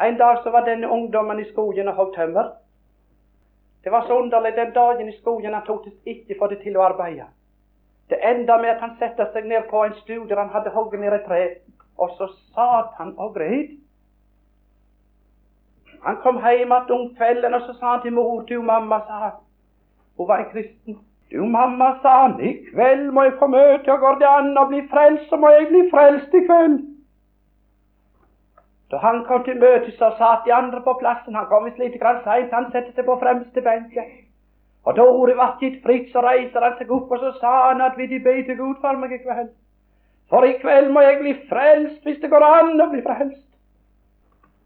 En 0.03 0.17
dag 0.17 0.43
så 0.43 0.49
var 0.49 0.65
denne 0.65 0.89
ungdommen 0.89 1.39
i 1.39 1.49
skogen 1.51 1.87
og 1.87 1.95
hogg 1.95 2.15
tømmer. 2.15 2.51
Det 3.83 3.91
var 3.91 4.05
så 4.07 4.19
underlig 4.19 4.55
den 4.55 4.73
dagen 4.73 5.09
i 5.09 5.17
skogen 5.19 5.53
han 5.53 5.65
tok 5.65 5.87
ikke 6.05 6.35
for 6.39 6.47
det 6.47 6.59
til 6.63 6.77
å 6.77 6.85
arbeide. 6.87 7.27
Det 8.09 8.19
enda 8.23 8.57
med 8.57 8.69
at 8.69 8.81
han 8.83 8.95
satte 8.99 9.27
seg 9.33 9.47
ned 9.47 9.69
på 9.69 9.83
en 9.83 9.95
stue 10.01 10.27
der 10.27 10.39
han 10.39 10.51
hadde 10.51 10.71
hogd 10.75 10.95
ned 10.99 11.13
et 11.13 11.25
tre, 11.27 11.41
og 11.97 12.11
så 12.17 12.27
satt 12.55 12.93
han 12.99 13.13
og 13.17 13.33
gråt. 13.37 13.73
Han 16.03 16.19
kom 16.23 16.39
hjem 16.43 16.71
igjen 16.71 16.91
om 16.91 17.09
kvelden, 17.15 17.53
og 17.53 17.61
så 17.61 17.73
sa 17.79 17.95
han 17.95 18.01
til 18.03 18.13
mor 18.13 18.41
Du, 18.47 18.61
mamma, 18.61 18.99
sa 19.07 19.19
han. 19.25 19.37
Hun 20.17 20.27
var 20.27 20.37
en 20.37 20.49
kristen. 20.51 20.97
Du, 21.31 21.45
mamma, 21.45 21.93
sa 22.01 22.15
han, 22.21 22.39
i 22.43 22.53
kveld 22.71 23.11
må 23.11 23.23
jeg 23.23 23.37
få 23.39 23.47
møte, 23.47 23.91
og 23.91 23.99
går 23.99 24.19
det 24.19 24.27
an 24.27 24.57
å 24.57 24.67
bli 24.67 24.81
frelst, 24.91 25.29
så 25.29 25.39
må 25.39 25.49
jeg 25.55 25.69
bli 25.71 25.85
frelst 25.91 26.35
i 26.35 26.43
kveld. 26.47 26.92
Da 28.93 28.99
han 29.01 29.23
kom 29.25 29.41
til 29.43 29.57
møtet, 29.57 29.95
så 29.97 30.11
satt 30.17 30.43
de 30.45 30.53
andre 30.53 30.81
på 30.85 30.93
plassen. 30.99 31.35
Han 31.35 31.47
kom 31.49 31.63
visst 31.65 31.95
grann 32.01 32.19
seint. 32.23 32.51
Han 32.53 32.67
satte 32.71 32.91
seg 32.93 33.07
på 33.07 33.15
fremste 33.21 33.61
benken. 33.65 34.11
Og 34.85 34.97
da 34.97 35.05
ordet 35.07 35.33
ble 35.39 35.47
gitt 35.61 35.79
fritt, 35.85 36.11
så 36.13 36.21
reiser 36.21 36.61
han 36.61 36.75
seg 36.77 36.91
opp, 36.93 37.09
og 37.09 37.23
så 37.23 37.31
sa 37.39 37.53
han 37.69 37.81
at 37.81 37.97
vil 37.97 38.11
De 38.11 38.19
be 38.21 38.35
til 38.45 38.59
Gud 38.59 38.75
for 38.83 38.99
meg 39.01 39.15
i 39.15 39.17
kveld? 39.23 39.49
For 40.29 40.45
i 40.45 40.51
kveld 40.61 40.91
må 40.93 41.01
jeg 41.01 41.17
bli 41.23 41.33
frelst, 41.49 42.03
hvis 42.03 42.19
det 42.21 42.29
går 42.29 42.45
an 42.45 42.83
å 42.85 42.87
bli 42.91 43.01
frelst. 43.07 43.47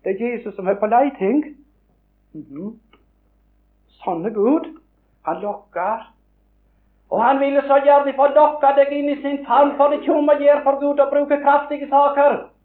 Det 0.03 0.15
er 0.17 0.25
Jesus 0.25 0.55
som 0.59 0.67
er 0.67 0.75
på 0.75 0.91
leiting. 0.91 1.45
Mm 2.33 2.45
-hmm. 2.49 2.75
Sånn 4.03 4.25
er 4.25 4.35
Gud. 4.35 4.67
Han 5.25 5.41
lokker. 5.41 6.11
Og 7.09 7.23
han 7.23 7.39
ville 7.39 7.61
så 7.61 7.79
gjerne 7.85 8.13
få 8.13 8.27
lokke 8.27 8.75
deg 8.75 8.91
inn 8.91 9.09
i 9.09 9.21
sin 9.21 9.45
favn, 9.45 9.71
for 9.77 9.87
det 9.89 10.05
kommer 10.05 10.35
å 10.35 10.43
gjøre 10.43 10.63
for 10.63 10.79
Gud 10.79 10.99
å 10.99 11.09
bruke 11.09 11.43
kraftige 11.43 11.89
saker. 11.89 12.56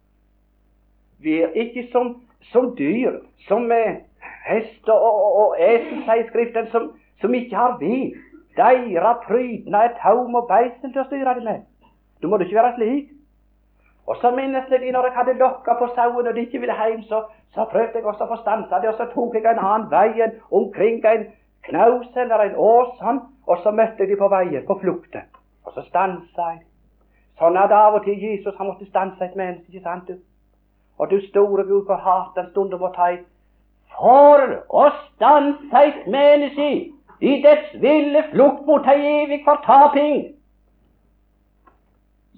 Vi 1.23 1.39
er 1.43 1.55
ikke 1.65 1.87
som, 1.93 2.17
som 2.53 2.75
dyr, 2.77 3.21
som 3.49 3.71
eh, 3.73 4.03
hest 4.49 4.89
og, 4.89 5.03
og, 5.03 5.33
og 5.43 5.57
esel, 5.61 6.03
sier 6.07 6.29
Skriften, 6.29 6.71
som, 6.75 6.93
som 7.21 7.35
ikke 7.35 7.57
har 7.57 7.77
ved. 7.81 8.19
Deira 8.57 9.15
prydna 9.27 9.87
er 9.87 9.99
taum 10.03 10.35
og 10.35 10.49
beisel 10.51 10.93
til 10.93 11.01
å 11.01 11.09
styre 11.09 11.37
det 11.39 11.45
med. 11.47 11.61
Du 12.23 12.29
må 12.29 12.39
ikke 12.43 12.59
være 12.59 12.75
slik. 12.77 13.13
Og 14.07 14.19
så 14.21 14.33
minnes 14.35 14.67
jeg 14.71 14.81
de 14.83 14.91
når 14.93 15.07
jeg 15.09 15.15
hadde 15.17 15.39
lokka 15.39 15.77
på 15.79 15.89
sauen 15.95 16.27
og 16.27 16.35
de 16.35 16.43
ikke 16.43 16.61
ville 16.61 16.75
hjem, 16.75 17.05
så, 17.07 17.23
så 17.55 17.65
prøvde 17.71 18.01
jeg 18.01 18.07
også 18.07 18.27
å 18.27 18.33
få 18.33 18.41
stansa 18.43 18.81
det, 18.83 18.91
og 18.91 18.99
så 18.99 19.07
tok 19.15 19.39
jeg 19.39 19.47
en 19.47 19.63
annen 19.63 19.87
veien 19.93 20.35
omkring 20.51 20.99
en 21.07 21.29
knaus 21.69 22.19
eller 22.19 22.43
en 22.49 22.59
ås, 22.59 22.97
sånn, 22.99 23.23
og 23.47 23.63
så 23.63 23.71
møtte 23.71 24.03
jeg 24.03 24.13
de 24.13 24.19
på 24.19 24.29
veien, 24.33 24.67
på 24.67 24.79
flukten. 24.83 25.31
Og 25.63 25.77
så 25.77 25.87
stansa 25.87 26.51
jeg. 26.51 26.65
Sånn 27.39 27.57
er 27.57 27.71
det 27.71 27.79
av 27.79 27.97
og 28.01 28.05
til 28.05 28.19
Jesus 28.19 28.59
han 28.59 28.69
måtte 28.73 28.91
stanse 28.91 29.25
et 29.25 29.39
menneske, 29.39 29.71
ikke 29.71 29.87
sant 29.87 30.11
du? 30.11 30.19
Og 30.99 31.11
du 31.11 31.21
store 31.29 31.65
Gud, 31.65 31.85
hvor 31.87 31.97
hardt 31.97 32.37
den 32.37 32.51
stunden 32.51 32.81
må 32.81 32.93
ta 32.97 33.13
i. 33.15 33.23
For 33.97 34.45
å 34.69 34.85
stanse 34.99 35.87
et 35.87 36.07
menneske 36.11 36.69
i 37.21 37.33
dets 37.43 37.75
ville 37.81 38.25
flukt 38.33 38.67
mot 38.67 38.87
ei 38.89 39.01
evig 39.23 39.43
fortaping 39.45 40.23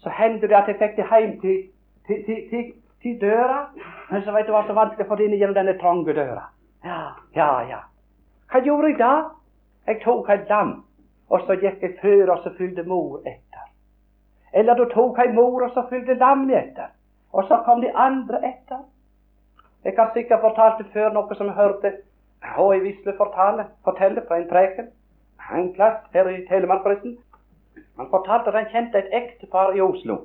så 0.05 0.11
hendte 0.11 0.49
det 0.49 0.57
at 0.57 0.69
jeg 0.69 0.77
fikk 0.79 0.97
det 0.97 1.05
hjem 1.11 1.37
til, 1.41 1.61
til, 2.07 2.25
til, 2.51 2.73
til, 3.03 3.21
døra. 3.21 3.61
Men 4.11 4.25
så 4.25 4.33
vet 4.33 4.47
du 4.47 4.53
hva 4.53 4.65
så 4.67 4.77
vanskelig 4.77 5.07
å 5.07 5.11
få 5.11 5.17
inn 5.25 5.37
gjennom 5.39 5.57
denne 5.57 5.77
trange 5.81 6.13
døra. 6.17 6.43
Ja, 6.85 6.99
ja, 7.37 7.49
ja. 7.71 7.79
Hva 8.53 8.61
gjorde 8.67 8.91
jeg 8.93 8.99
da? 9.01 9.13
Jeg 9.89 10.03
tok 10.05 10.29
et 10.33 10.51
lam, 10.53 10.75
og 11.33 11.47
så 11.47 11.57
gikk 11.61 11.81
jeg 11.83 11.97
før, 12.03 12.35
og 12.35 12.45
så 12.45 12.53
fulgte 12.59 12.85
mor 12.89 13.25
etter. 13.25 13.65
Eller 14.53 14.77
du 14.77 14.85
tok 14.93 15.19
ei 15.25 15.33
mor, 15.33 15.65
og 15.65 15.73
så 15.73 15.87
fulgte 15.89 16.19
lammet 16.21 16.57
etter. 16.61 16.93
Og 17.35 17.47
så 17.49 17.61
kom 17.67 17.81
de 17.83 17.91
andre 17.99 18.41
etter. 18.47 18.85
Jeg 19.85 19.95
har 19.99 20.11
sikkert 20.15 20.41
fortalt 20.41 20.79
det 20.81 20.93
før, 20.93 21.11
noe 21.13 21.37
som 21.37 21.51
jeg 21.51 21.59
hørte 21.59 21.97
H.I. 22.45 22.79
Wisle 22.85 23.15
fortelle, 23.19 23.67
fortelle 23.85 24.23
fra 24.29 24.39
en 24.39 24.49
preken 24.49 24.93
en 25.53 25.73
plass 25.75 26.01
her 26.13 26.29
i 26.29 26.47
Telemark, 26.49 26.83
forresten. 26.83 27.19
Han 27.99 28.09
fortalte 28.11 28.51
at 28.51 28.59
han 28.59 28.71
kjente 28.73 28.99
et 28.99 29.13
ektepar 29.13 29.75
i 29.77 29.81
Oslo. 29.81 30.17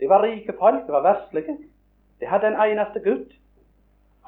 De 0.00 0.08
var 0.08 0.22
rike 0.22 0.54
folk, 0.58 0.86
de 0.86 0.92
var 0.92 1.02
verslige. 1.02 1.56
De 2.20 2.26
hadde 2.26 2.46
en 2.46 2.60
eneste 2.66 3.00
gutt. 3.04 3.32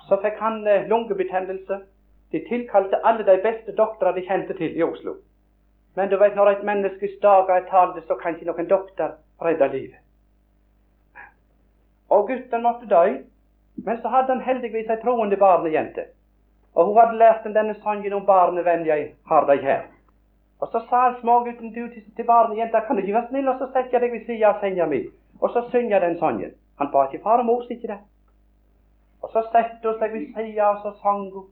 Så 0.08 0.18
fikk 0.22 0.40
han 0.40 0.66
eh, 0.66 0.88
lungebetennelse. 0.88 1.80
De 2.32 2.42
tilkalte 2.48 3.00
alle 3.06 3.24
de 3.26 3.38
beste 3.42 3.76
doktorer 3.76 4.18
de 4.18 4.26
kjente 4.26 4.56
til 4.58 4.76
i 4.76 4.82
Oslo. 4.82 5.16
Men 5.96 6.10
du 6.10 6.16
vet, 6.18 6.34
når 6.34 6.50
et 6.50 6.64
menneskes 6.66 7.20
dager 7.22 7.54
er 7.54 7.68
talt, 7.70 8.00
så 8.06 8.18
kan 8.22 8.34
ikke 8.34 8.50
noen 8.50 8.68
doktor 8.68 9.14
redde 9.42 9.68
livet. 9.72 10.03
Og 12.14 12.28
gutten 12.28 12.62
måtte 12.62 12.86
dø. 12.90 13.04
Men 13.86 13.98
så 14.02 14.08
hadde 14.08 14.32
han 14.34 14.44
heldigvis 14.46 14.90
ei 14.90 15.00
troende 15.02 15.36
barnejente. 15.36 16.04
Og 16.74 16.86
hun 16.86 16.98
hadde 17.00 17.18
lært 17.18 17.44
den 17.44 17.54
denne 17.54 17.74
sangen 17.82 18.12
om 18.12 18.26
barnevenn 18.26 18.86
jeg 18.86 19.08
har 19.30 19.46
deg 19.50 19.66
her. 19.66 19.82
Og 20.60 20.70
så 20.72 20.80
sa 20.90 21.00
smågutten 21.20 21.74
til, 21.74 21.90
til 22.16 22.26
barnejenta, 22.26 22.80
kan 22.80 22.96
du 22.96 23.02
ikke 23.02 23.14
være 23.14 23.28
snill 23.28 23.48
og 23.48 23.58
så 23.58 23.70
sette 23.72 24.00
deg 24.00 24.12
ved 24.12 24.26
siden 24.26 24.46
av 24.48 24.60
senga 24.60 24.86
mi, 24.86 25.00
og 25.40 25.50
så 25.50 25.64
synge 25.70 26.00
den 26.00 26.18
sangen. 26.18 26.54
Han 26.78 26.90
ba 26.92 27.04
ikke 27.06 27.22
far 27.24 27.42
og 27.42 27.46
mor 27.50 27.66
ikke 27.70 27.90
det. 27.90 27.98
Og 29.22 29.30
så 29.32 29.42
satte 29.50 29.88
hun 29.88 29.98
seg 29.98 30.12
ved 30.12 30.26
siden 30.38 30.64
og 30.68 30.80
så 30.82 30.94
sang 31.02 31.28
hun. 31.34 31.50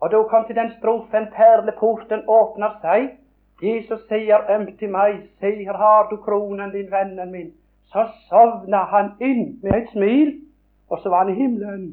Og 0.00 0.10
da 0.10 0.20
hun 0.20 0.28
kom 0.28 0.44
til 0.46 0.56
den 0.56 0.72
strofen, 0.78 1.28
perleporten 1.36 2.28
åpner 2.28 2.78
seg, 2.84 3.10
Jesus 3.62 4.00
sier 4.08 4.48
ømt 4.56 4.78
til 4.78 4.90
meg, 4.90 5.20
sier 5.40 5.76
har 5.82 6.08
du 6.10 6.16
kronen 6.16 6.72
din, 6.72 6.90
vennen 6.92 7.30
min. 7.32 7.52
Så 7.94 8.08
sovna 8.26 8.84
han 8.90 9.12
inn 9.22 9.60
med 9.62 9.76
et 9.78 9.92
smil, 9.94 10.32
og 10.90 10.98
så 11.00 11.12
var 11.12 11.24
han 11.24 11.34
i 11.34 11.38
himmelen. 11.38 11.84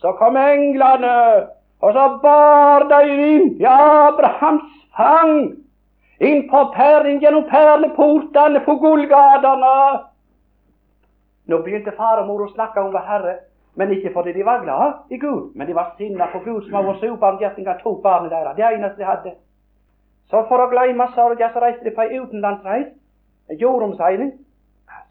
Så 0.00 0.14
kom 0.16 0.36
englene 0.40 1.12
og 1.82 1.92
så 1.92 2.04
bar 2.22 2.86
de 2.90 3.00
inn 3.10 3.48
i 3.58 3.66
Abrahams 3.66 4.68
fang, 4.96 5.38
inn 6.22 6.44
på 6.50 6.60
perlen 6.76 7.18
gjennom 7.22 7.48
perleportene 7.50 8.62
på 8.66 8.76
gullgatene. 8.84 9.72
Nå 11.50 11.58
begynte 11.64 11.94
far 11.96 12.22
og 12.22 12.28
mor 12.28 12.44
å 12.46 12.52
snakke 12.52 12.80
om 12.80 12.94
Herre, 12.96 13.40
Men 13.74 13.88
ikke 13.90 14.10
fordi 14.12 14.32
de 14.32 14.42
var 14.44 14.60
glad 14.60 14.92
i 15.08 15.16
Gud, 15.16 15.54
men 15.56 15.66
de 15.66 15.74
var 15.74 15.94
sinna 15.96 16.26
på 16.28 16.42
Gud 16.44 16.66
som 16.68 16.84
var 16.86 16.98
så 17.00 17.08
ubarmhjertig 17.08 17.64
at 17.68 17.78
tok 17.80 18.02
barnet 18.02 18.30
deres. 18.30 18.56
Det 18.56 18.64
eneste 18.64 18.98
de 18.98 19.04
hadde. 19.04 19.32
Så 20.28 20.42
for 20.48 20.60
å 20.60 20.66
glemme 20.68 21.06
sorga, 21.14 21.48
så 21.52 21.60
reiste 21.60 21.84
de 21.84 21.94
på 21.96 22.04
ei 22.04 22.18
utenlandsreis, 22.20 22.90
en 22.92 23.01
jordomseiling. 23.60 24.32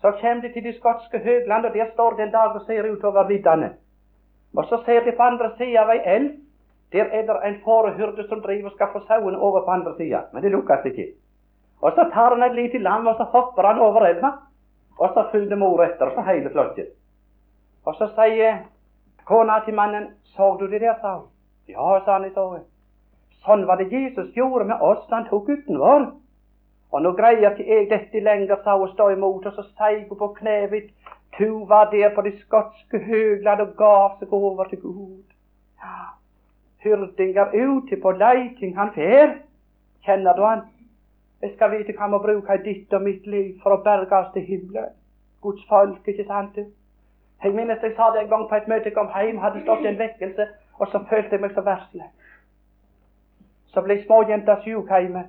Så 0.01 0.12
kommer 0.21 0.41
de 0.41 0.53
til 0.53 0.63
de 0.63 0.74
skotske 0.77 1.19
høgland, 1.19 1.65
og 1.65 1.74
der 1.74 1.91
står 1.93 2.13
de 2.17 2.24
en 2.24 2.31
dag 2.31 2.55
og 2.55 2.62
ser 2.65 2.91
utover 2.91 3.27
viddene. 3.27 3.74
Og 4.57 4.65
så 4.65 4.81
ser 4.86 5.03
de 5.05 5.12
på 5.17 5.24
andre 5.24 5.51
sida 5.57 5.81
av 5.81 5.91
ei 5.95 6.01
elv. 6.15 6.31
Der 6.91 7.05
er 7.05 7.21
det 7.27 7.36
en 7.48 7.60
fårehyrde 7.63 8.27
som 8.27 8.41
driver 8.41 8.69
og 8.69 8.75
skal 8.75 8.88
få 8.93 9.00
sauene 9.07 9.38
over 9.39 9.65
på 9.65 9.71
andre 9.71 9.93
sida, 9.98 10.21
men 10.33 10.43
det 10.43 10.51
lukkes 10.51 10.86
ikke. 10.86 11.05
Og 11.81 11.91
så 11.95 12.10
tar 12.13 12.36
han 12.36 12.43
et 12.43 12.55
lite 12.55 12.77
lam, 12.77 13.07
og 13.07 13.15
så 13.17 13.24
hopper 13.24 13.63
han 13.67 13.79
over 13.79 14.05
elva. 14.05 14.31
Og 15.00 15.10
så 15.13 15.24
følger 15.31 15.55
mor 15.55 15.83
etter, 15.83 16.05
og 16.05 16.12
så 16.15 16.21
hele 16.31 16.50
flokken. 16.50 16.86
Og 17.86 17.95
så 17.95 18.07
sier 18.17 18.57
kona 19.25 19.60
til 19.65 19.74
mannen, 19.74 20.07
'Så 20.24 20.57
du 20.60 20.67
det 20.67 20.81
der', 20.81 21.01
sa 21.01 21.15
hun. 21.15 21.27
'Ja', 21.67 22.05
sa 22.05 22.13
han, 22.13 22.25
i 22.25 22.33
så 22.33 22.60
Sånn 23.45 23.65
var 23.67 23.75
det 23.75 23.91
Jesus 23.91 24.36
gjorde 24.36 24.65
med 24.65 24.81
oss 24.81 25.07
da 25.10 25.15
han 25.15 25.25
tok 25.25 25.48
gutten 25.48 25.79
vår. 25.79 26.12
Og 26.91 27.01
nå 27.01 27.12
greier 27.15 27.51
ikke 27.51 27.67
jeg 27.67 27.89
dette 27.89 28.19
lenger, 28.19 28.55
sa 28.63 28.75
hun, 28.77 28.89
stå 28.91 29.10
imot, 29.10 29.45
og 29.45 29.53
så 29.53 29.63
seig 29.77 30.07
hun 30.10 30.17
på 30.17 30.33
kneet 30.39 30.71
mitt. 30.71 30.89
Tu 31.38 31.65
var 31.65 31.89
der 31.91 32.15
på 32.15 32.21
de 32.21 32.33
skotske 32.39 33.00
høgland 33.00 33.62
og 33.62 33.75
gav 33.77 34.17
seg 34.19 34.33
over 34.33 34.67
til 34.67 34.81
Gud. 34.81 35.24
Ja. 35.79 36.12
Hyrdinger 36.83 37.53
ute 37.53 37.95
på 38.01 38.12
leiting 38.12 38.75
han 38.77 38.91
fer. 38.95 39.38
Kjenner 40.03 40.36
du 40.36 40.43
han? 40.43 40.65
Jeg 41.41 41.53
skal 41.55 41.71
vite 41.71 41.95
hva 41.98 42.10
må 42.12 42.19
bruker 42.21 42.60
ditt 42.65 42.93
og 42.93 43.01
mitt 43.05 43.25
liv 43.25 43.53
for 43.63 43.77
å 43.77 43.83
berge 43.86 44.17
oss 44.17 44.33
til 44.33 44.43
himmelen. 44.45 44.91
Guds 45.41 45.63
folk, 45.69 46.07
ikke 46.07 46.27
sant? 46.27 46.60
Jeg 47.43 47.53
minnes 47.55 47.81
jeg 47.81 47.95
sa 47.95 48.12
det 48.13 48.21
en 48.21 48.29
gang 48.29 48.43
på 48.50 48.55
et 48.55 48.67
møte 48.69 48.91
jeg 48.91 48.93
kom 48.93 49.10
hjem, 49.15 49.39
hadde 49.41 49.63
stått 49.63 49.86
i 49.86 49.89
en 49.89 49.98
vekkelse, 49.98 50.48
og 50.77 50.91
så 50.91 51.01
følte 51.10 51.38
jeg 51.38 51.41
meg 51.41 51.55
så 51.55 51.63
verslig. 51.65 52.10
Så 53.74 53.81
ble 53.81 53.98
småjenta 54.03 54.60
sjuk 54.65 54.91
hjemme, 54.91 55.24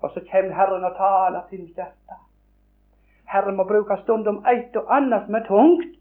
og 0.00 0.10
så 0.14 0.22
kommer 0.30 0.54
Herren 0.54 0.84
og 0.84 0.96
taler 0.96 1.40
til 1.50 1.66
hjertet. 1.66 2.24
Herren 3.28 3.56
må 3.56 3.64
bruke 3.64 3.96
stundom 4.02 4.42
eit 4.48 4.76
og 4.76 4.90
annet 4.96 5.26
som 5.26 5.34
er 5.34 5.46
tungt, 5.46 5.94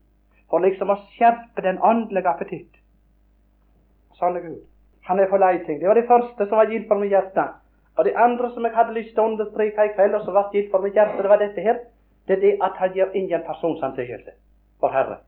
for 0.49 0.63
liksom 0.63 0.89
å 0.93 0.99
skjerpe 1.15 1.63
den 1.65 1.79
åndelige 1.83 2.29
appetitt. 2.29 2.77
Sånn 4.19 4.37
er 4.39 4.45
Gud. 4.45 4.61
Han 5.07 5.19
er 5.19 5.29
for 5.31 5.39
leiting. 5.39 5.79
Det 5.79 5.87
var 5.87 5.99
det 5.99 6.07
første 6.07 6.47
som 6.47 6.57
var 6.57 6.71
gitt 6.71 6.87
for 6.87 6.99
mitt 6.99 7.11
hjerte. 7.11 7.43
Og 7.97 8.05
det 8.05 8.15
andre 8.15 8.49
som 8.53 8.65
jeg 8.65 8.75
hadde 8.75 8.95
lyst 8.95 9.13
til 9.15 9.23
å 9.23 9.29
understreke 9.31 9.85
i 9.85 9.93
kveld, 9.95 10.15
og 10.15 10.23
som 10.25 10.35
ble 10.35 10.45
gitt 10.53 10.71
for 10.71 10.83
mitt 10.83 10.95
hjerte, 10.95 11.21
det 11.23 11.31
var 11.31 11.41
dette 11.41 11.63
her. 11.63 11.81
Det 12.27 12.37
er 12.37 12.41
det 12.43 12.53
at 12.63 12.79
han 12.81 12.95
gjør 12.95 13.15
ingen 13.15 13.43
personsanseelse 13.47 14.35
for 14.79 14.93
Herren. 14.93 15.21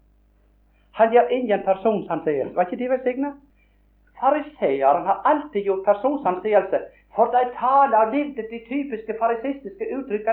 Han 1.00 1.14
gjør 1.14 1.32
ingen 1.36 1.64
personsanseelse. 1.66 2.56
Var 2.56 2.68
ikke 2.68 2.82
de 2.84 2.90
velsigna? 2.92 3.34
Fariseeren 4.20 5.06
har 5.08 5.22
alltid 5.26 5.64
gjort 5.64 5.86
personsanseelse, 5.86 6.82
for 7.20 7.32
de 7.36 7.44
taler 7.60 7.98
og 7.98 8.12
levde 8.16 8.44
de 8.52 8.60
typiske 8.72 9.14
farisistiske 9.20 9.86
uttrykk 9.98 10.28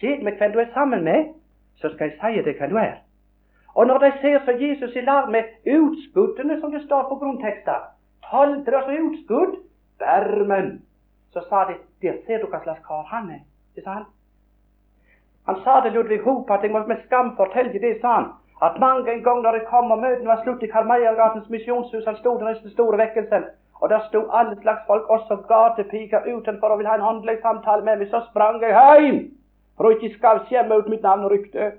Se 0.00 0.16
meg 0.26 0.38
hvem 0.38 0.52
du 0.52 0.58
er 0.58 0.72
sammen 0.74 1.04
med, 1.04 1.28
så 1.78 1.90
skal 1.92 2.08
jeg 2.08 2.16
si 2.18 2.42
deg 2.46 2.56
hvem 2.58 2.72
du 2.72 2.78
er. 2.82 2.96
Og 3.74 3.86
når 3.86 3.98
de 3.98 4.10
ser 4.22 4.38
så 4.44 4.52
Jesus 4.62 4.96
i 4.96 5.04
lag 5.06 5.30
med 5.30 5.44
utskuddene, 5.74 6.56
som 6.60 6.72
det 6.72 6.82
står 6.86 7.04
på 7.08 7.18
grunntekster, 7.20 7.78
toldere 8.30 8.82
og 8.82 8.90
utskudd, 9.04 9.54
bermen, 10.02 10.82
så 11.32 11.44
sa 11.48 11.62
de 11.70 11.78
der 12.02 12.18
ser 12.26 12.42
du 12.42 12.50
hva 12.50 12.60
slags 12.64 12.82
kar 12.88 13.06
han 13.14 13.30
er. 13.30 13.44
Ikke 13.70 13.86
sant? 13.86 14.10
Han 15.46 15.62
sa 15.62 15.80
til 15.80 15.92
Ludvig 15.92 16.20
Hope 16.26 16.54
at 16.54 16.62
jeg 16.62 16.74
må 16.74 16.82
med 16.86 17.06
skam 17.06 17.36
fortelle 17.36 17.86
det, 17.86 18.00
sa 18.00 18.18
han. 18.18 18.30
At 18.62 18.80
mange 18.80 19.12
en 19.12 19.22
gang 19.22 19.42
når 19.42 19.54
jeg 19.60 19.66
kom 19.70 19.90
og 19.90 20.02
møtene 20.02 20.32
var 20.34 20.42
slutt 20.42 20.62
i 20.62 20.72
Karl 20.74 20.90
misjonshus, 21.50 22.04
han 22.04 22.16
sto 22.16 22.38
der 22.38 22.48
i 22.50 22.62
den 22.62 22.70
store 22.70 22.98
vekkelsen, 22.98 23.44
og 23.82 23.90
der 23.90 24.02
sto 24.08 24.20
alle 24.30 24.56
slags 24.62 24.86
folk, 24.86 25.08
også 25.10 25.36
gatepiker 25.50 26.26
utenfor 26.30 26.68
og 26.74 26.78
ville 26.78 26.90
ha 26.90 26.96
en 26.96 27.08
håndelig 27.08 27.40
samtale 27.42 27.84
med 27.84 27.96
meg, 27.98 28.10
så 28.10 28.22
sprang 28.30 28.60
jeg 28.62 28.76
hjem 28.78 29.22
for 29.76 29.88
å 29.88 29.94
ikke 29.96 30.14
skal 30.14 30.44
skjemme 30.46 30.78
ut 30.78 30.90
mitt 30.92 31.02
navn 31.02 31.26
og 31.26 31.32
rykte. 31.34 31.72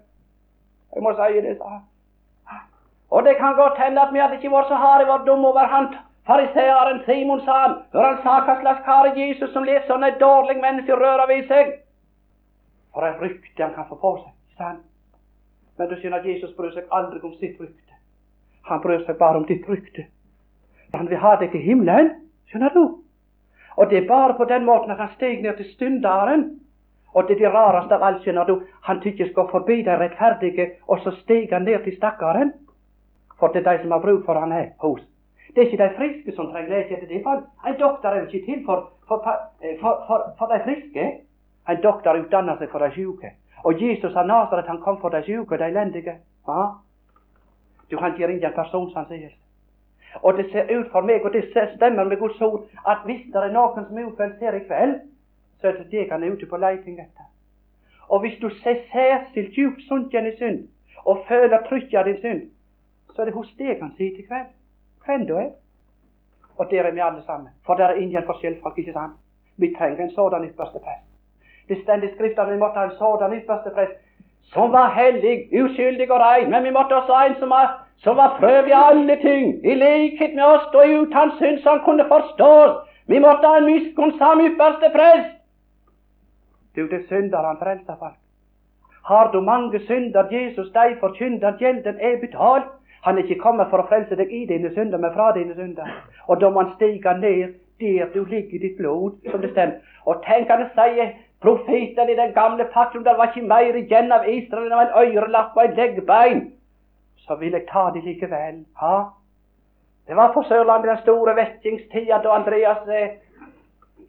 Jeg 0.95 1.03
må 1.03 1.13
si 1.15 1.43
det, 1.45 1.57
sa. 1.61 1.79
Og 3.13 3.23
det 3.23 3.37
kan 3.37 3.55
godt 3.55 3.79
hende 3.79 4.01
at 4.01 4.11
vi 4.13 4.19
hadde 4.19 4.35
ikke 4.35 4.51
vært 4.51 4.67
så 4.73 4.79
harde, 4.81 5.07
vært 5.07 5.29
dumme 5.29 5.47
over 5.53 5.69
han 5.75 5.93
Fariseeren 6.27 7.01
Simon 7.05 7.41
sa 7.45 7.55
han, 7.61 7.73
når 7.93 8.05
han 8.05 8.19
sa 8.23 8.33
hva 8.47 8.53
slags 8.61 8.85
kar 8.85 9.09
Jesus 9.15 9.49
som 9.51 9.65
lar 9.67 9.83
sånne 9.87 10.13
dårlige 10.21 10.61
mennesker 10.63 10.95
røre 10.95 11.27
ved 11.27 11.49
seg. 11.49 11.73
For 12.95 13.03
et 13.07 13.19
rykte 13.19 13.63
han 13.63 13.73
kan 13.75 13.89
få 13.89 13.97
på 13.99 14.13
seg. 14.21 14.31
sa. 14.57 14.71
Men 15.77 15.89
du 15.89 15.95
skjønner, 15.99 16.23
Jesus 16.23 16.55
bryr 16.55 16.71
seg 16.71 16.87
aldri 16.91 17.19
om 17.23 17.33
sitt 17.41 17.59
rykte. 17.59 17.99
Han 18.69 18.79
bryr 18.81 19.03
seg 19.03 19.17
bare 19.19 19.41
om 19.41 19.47
ditt 19.49 19.67
rykte. 19.67 20.05
Han 20.93 21.09
vil 21.09 21.17
ha 21.17 21.35
deg 21.41 21.51
til 21.51 21.61
himmelen. 21.61 22.11
Skjønner 22.49 22.73
du? 22.73 22.83
Og 23.77 23.89
det 23.89 23.97
er 23.97 24.07
bare 24.07 24.35
på 24.37 24.45
den 24.45 24.65
måten 24.65 24.91
at 24.91 24.97
han 25.01 25.15
steg 25.15 25.41
ned 25.41 25.57
til 25.57 25.65
synderen. 25.77 26.43
Og 27.13 27.27
det 27.27 27.35
er 27.35 27.39
det 27.45 27.53
rareste 27.53 27.95
av 27.95 28.03
alt, 28.03 28.21
skjønner 28.21 28.45
du. 28.45 28.61
Han 28.89 29.01
tykkes 29.01 29.33
gå 29.33 29.47
forbi 29.51 29.81
de 29.85 29.97
rettferdige, 29.97 30.69
og 30.87 31.01
så 31.03 31.13
steg 31.21 31.53
han 31.53 31.65
ned 31.65 31.83
til 31.83 31.97
stakkaren. 31.97 32.53
For 33.39 33.53
det 33.53 33.65
er 33.65 33.77
de 33.77 33.83
som 33.83 33.91
har 33.91 34.01
bruk 34.05 34.25
for 34.25 34.39
han 34.39 34.51
her 34.51 34.69
hos. 34.81 35.01
Det 35.55 35.61
er 35.61 35.65
ikke 35.65 35.83
de 35.83 35.95
friske 35.97 36.35
som 36.35 36.49
trenger 36.51 36.69
lege 36.69 36.95
etter 36.95 37.07
det. 37.07 37.21
For 37.23 37.69
en 37.69 37.79
doktor 37.79 38.09
er 38.09 38.19
jo 38.19 38.25
ikke 38.25 38.45
til 38.45 38.65
for, 38.65 38.89
for, 39.07 39.21
for, 39.81 40.33
for, 40.37 40.45
de 40.53 40.59
friske. 40.63 41.05
En 41.69 41.81
doktor 41.83 42.17
utdanner 42.17 42.57
seg 42.57 42.71
for 42.71 42.85
de 42.85 42.89
syke. 42.95 43.33
Og 43.63 43.81
Jesus 43.81 44.15
av 44.15 44.27
Nasaret 44.27 44.67
han 44.67 44.81
kom 44.81 44.97
for 45.01 45.13
de 45.13 45.21
syke 45.23 45.53
og 45.53 45.59
de 45.59 45.69
elendige. 45.69 46.17
Du 47.91 47.97
kan 47.97 48.13
ikke 48.13 48.27
ringe 48.27 48.47
en 48.47 48.57
person 48.57 48.89
som 48.91 49.05
sier 49.07 49.29
Og 50.21 50.37
det 50.37 50.51
ser 50.51 50.79
ut 50.79 50.91
for 50.91 51.01
meg, 51.01 51.25
og 51.25 51.33
det 51.33 51.45
stemmer 51.75 52.03
med 52.03 52.17
Guds 52.17 52.41
ord, 52.41 52.65
at 52.87 52.97
hvis 53.05 53.25
det 53.33 53.41
er 53.41 53.53
noen 53.53 53.85
som 53.87 53.97
er 53.97 54.09
ufrelst 54.11 54.39
her 54.39 54.53
i 54.53 54.65
kveld, 54.67 54.99
så 55.61 55.67
er 55.67 55.77
det 55.79 55.91
deg 55.91 56.11
han 56.11 56.23
er 56.23 56.35
ute 56.35 56.45
på 56.45 56.57
leiting 56.57 56.99
etter. 56.99 57.29
Og 58.09 58.19
hvis 58.19 58.37
du 58.41 58.49
ser 58.49 58.83
særskilt 58.91 59.55
djupt 59.55 59.81
sunken 59.87 60.27
i 60.27 60.35
synd, 60.37 60.67
og 61.05 61.25
føler 61.27 61.65
trykket 61.69 61.99
av 61.99 62.05
din 62.05 62.19
synd, 62.21 62.41
så 63.15 63.21
er 63.21 63.25
det 63.25 63.33
hos 63.33 63.49
deg 63.57 63.81
han 63.81 63.93
sier 63.97 64.15
til 64.15 64.27
kveld 64.27 64.51
hvem 65.05 65.25
da 65.27 65.39
er. 65.41 65.51
Og 66.57 66.69
der 66.71 66.83
er 66.83 66.91
vi 66.91 66.99
alle 66.99 67.23
sammen. 67.25 67.49
For 67.65 67.75
det 67.75 67.85
er 67.85 67.99
ingen 67.99 68.25
forskjell, 68.25 68.59
folk, 68.61 68.77
ikke 68.77 68.93
sant? 68.93 69.17
Vi 69.57 69.73
trenger 69.77 70.03
en 70.03 70.11
sådan 70.11 70.45
ypperste 70.45 70.79
prest. 70.79 71.07
Det 71.67 71.77
står 71.83 72.03
i 72.03 72.13
Skriften 72.15 72.51
vi 72.51 72.57
måtte 72.57 72.79
ha 72.79 72.85
en 72.85 72.97
sådan 72.97 73.33
ypperste 73.33 73.71
prest 73.73 73.99
som 74.53 74.71
var 74.71 74.93
hellig, 74.93 75.63
uskyldig 75.63 76.11
og 76.11 76.19
rein. 76.19 76.49
Men 76.51 76.63
vi 76.63 76.71
måtte 76.71 76.95
også 76.95 77.13
ha 77.13 77.25
en 77.27 77.35
som 77.39 77.49
var, 77.49 77.82
som 77.97 78.17
var 78.17 78.37
prøvd 78.39 78.67
i 78.67 78.75
alle 78.75 79.15
ting, 79.21 79.65
i 79.65 79.73
likhet 79.73 80.35
med 80.35 80.43
oss, 80.43 80.65
og 80.73 80.89
ut 81.01 81.13
hans 81.13 81.37
synd 81.39 81.61
så 81.61 81.69
han 81.69 81.85
kunne 81.85 82.07
forstås. 82.07 82.73
Vi 83.07 83.19
måtte 83.19 83.47
ha 83.47 83.57
en 83.57 83.65
miskunnsam 83.65 84.41
ypperste 84.45 84.89
prest. 84.95 85.31
Du, 86.75 86.87
det 86.87 87.05
synder 87.07 87.47
han 87.47 87.59
frelser 87.61 87.95
folk. 87.99 88.19
Har 89.05 89.31
du 89.31 89.41
mange 89.41 89.79
synder 89.87 90.31
Jesus 90.31 90.71
deg 90.73 90.95
forkynner, 90.99 91.57
gjelden 91.59 91.99
er 91.99 92.21
betalt. 92.21 92.71
Han 93.03 93.17
er 93.17 93.25
ikke 93.25 93.41
kommet 93.43 93.67
for 93.69 93.83
å 93.83 93.87
frelse 93.89 94.15
deg 94.15 94.31
i 94.31 94.45
dine 94.47 94.71
synder, 94.71 94.97
men 94.97 95.11
fra 95.13 95.33
dine 95.35 95.55
synder. 95.57 95.89
Og 96.27 96.39
da 96.41 96.49
må 96.49 96.63
han 96.63 96.71
stige 96.77 97.13
ned 97.19 97.59
der 97.83 98.07
du 98.13 98.23
ligger 98.23 98.55
i 98.55 98.61
ditt 98.63 98.77
blod, 98.77 99.17
som 99.31 99.41
det 99.41 99.51
stemmer. 99.51 99.81
Og 100.05 100.23
tenk 100.23 100.51
han 100.51 100.63
sier 100.77 101.11
profeten 101.43 102.09
i 102.09 102.15
den 102.15 102.31
gamle 102.33 102.65
pakt, 102.71 102.95
der 103.05 103.17
var 103.17 103.31
ikke 103.31 103.47
mer 103.47 103.75
igjen 103.75 104.11
av 104.11 104.27
Israel 104.29 104.71
enn 104.71 104.85
en 104.85 104.95
ørelapp 105.01 105.57
og 105.57 105.65
en 105.65 105.75
leggbein, 105.79 106.43
så 107.27 107.35
vil 107.39 107.51
jeg 107.51 107.67
ta 107.71 107.89
det 107.93 108.03
likevel. 108.03 108.65
Ha? 108.81 108.95
Det 110.07 110.15
var 110.15 110.33
på 110.33 110.43
Sørlandet 110.47 110.89
den 110.89 111.01
store 111.01 111.35
vekkingstida 111.35 112.19
da 112.23 112.35
Andreas 112.35 112.87
eh, 112.87 113.09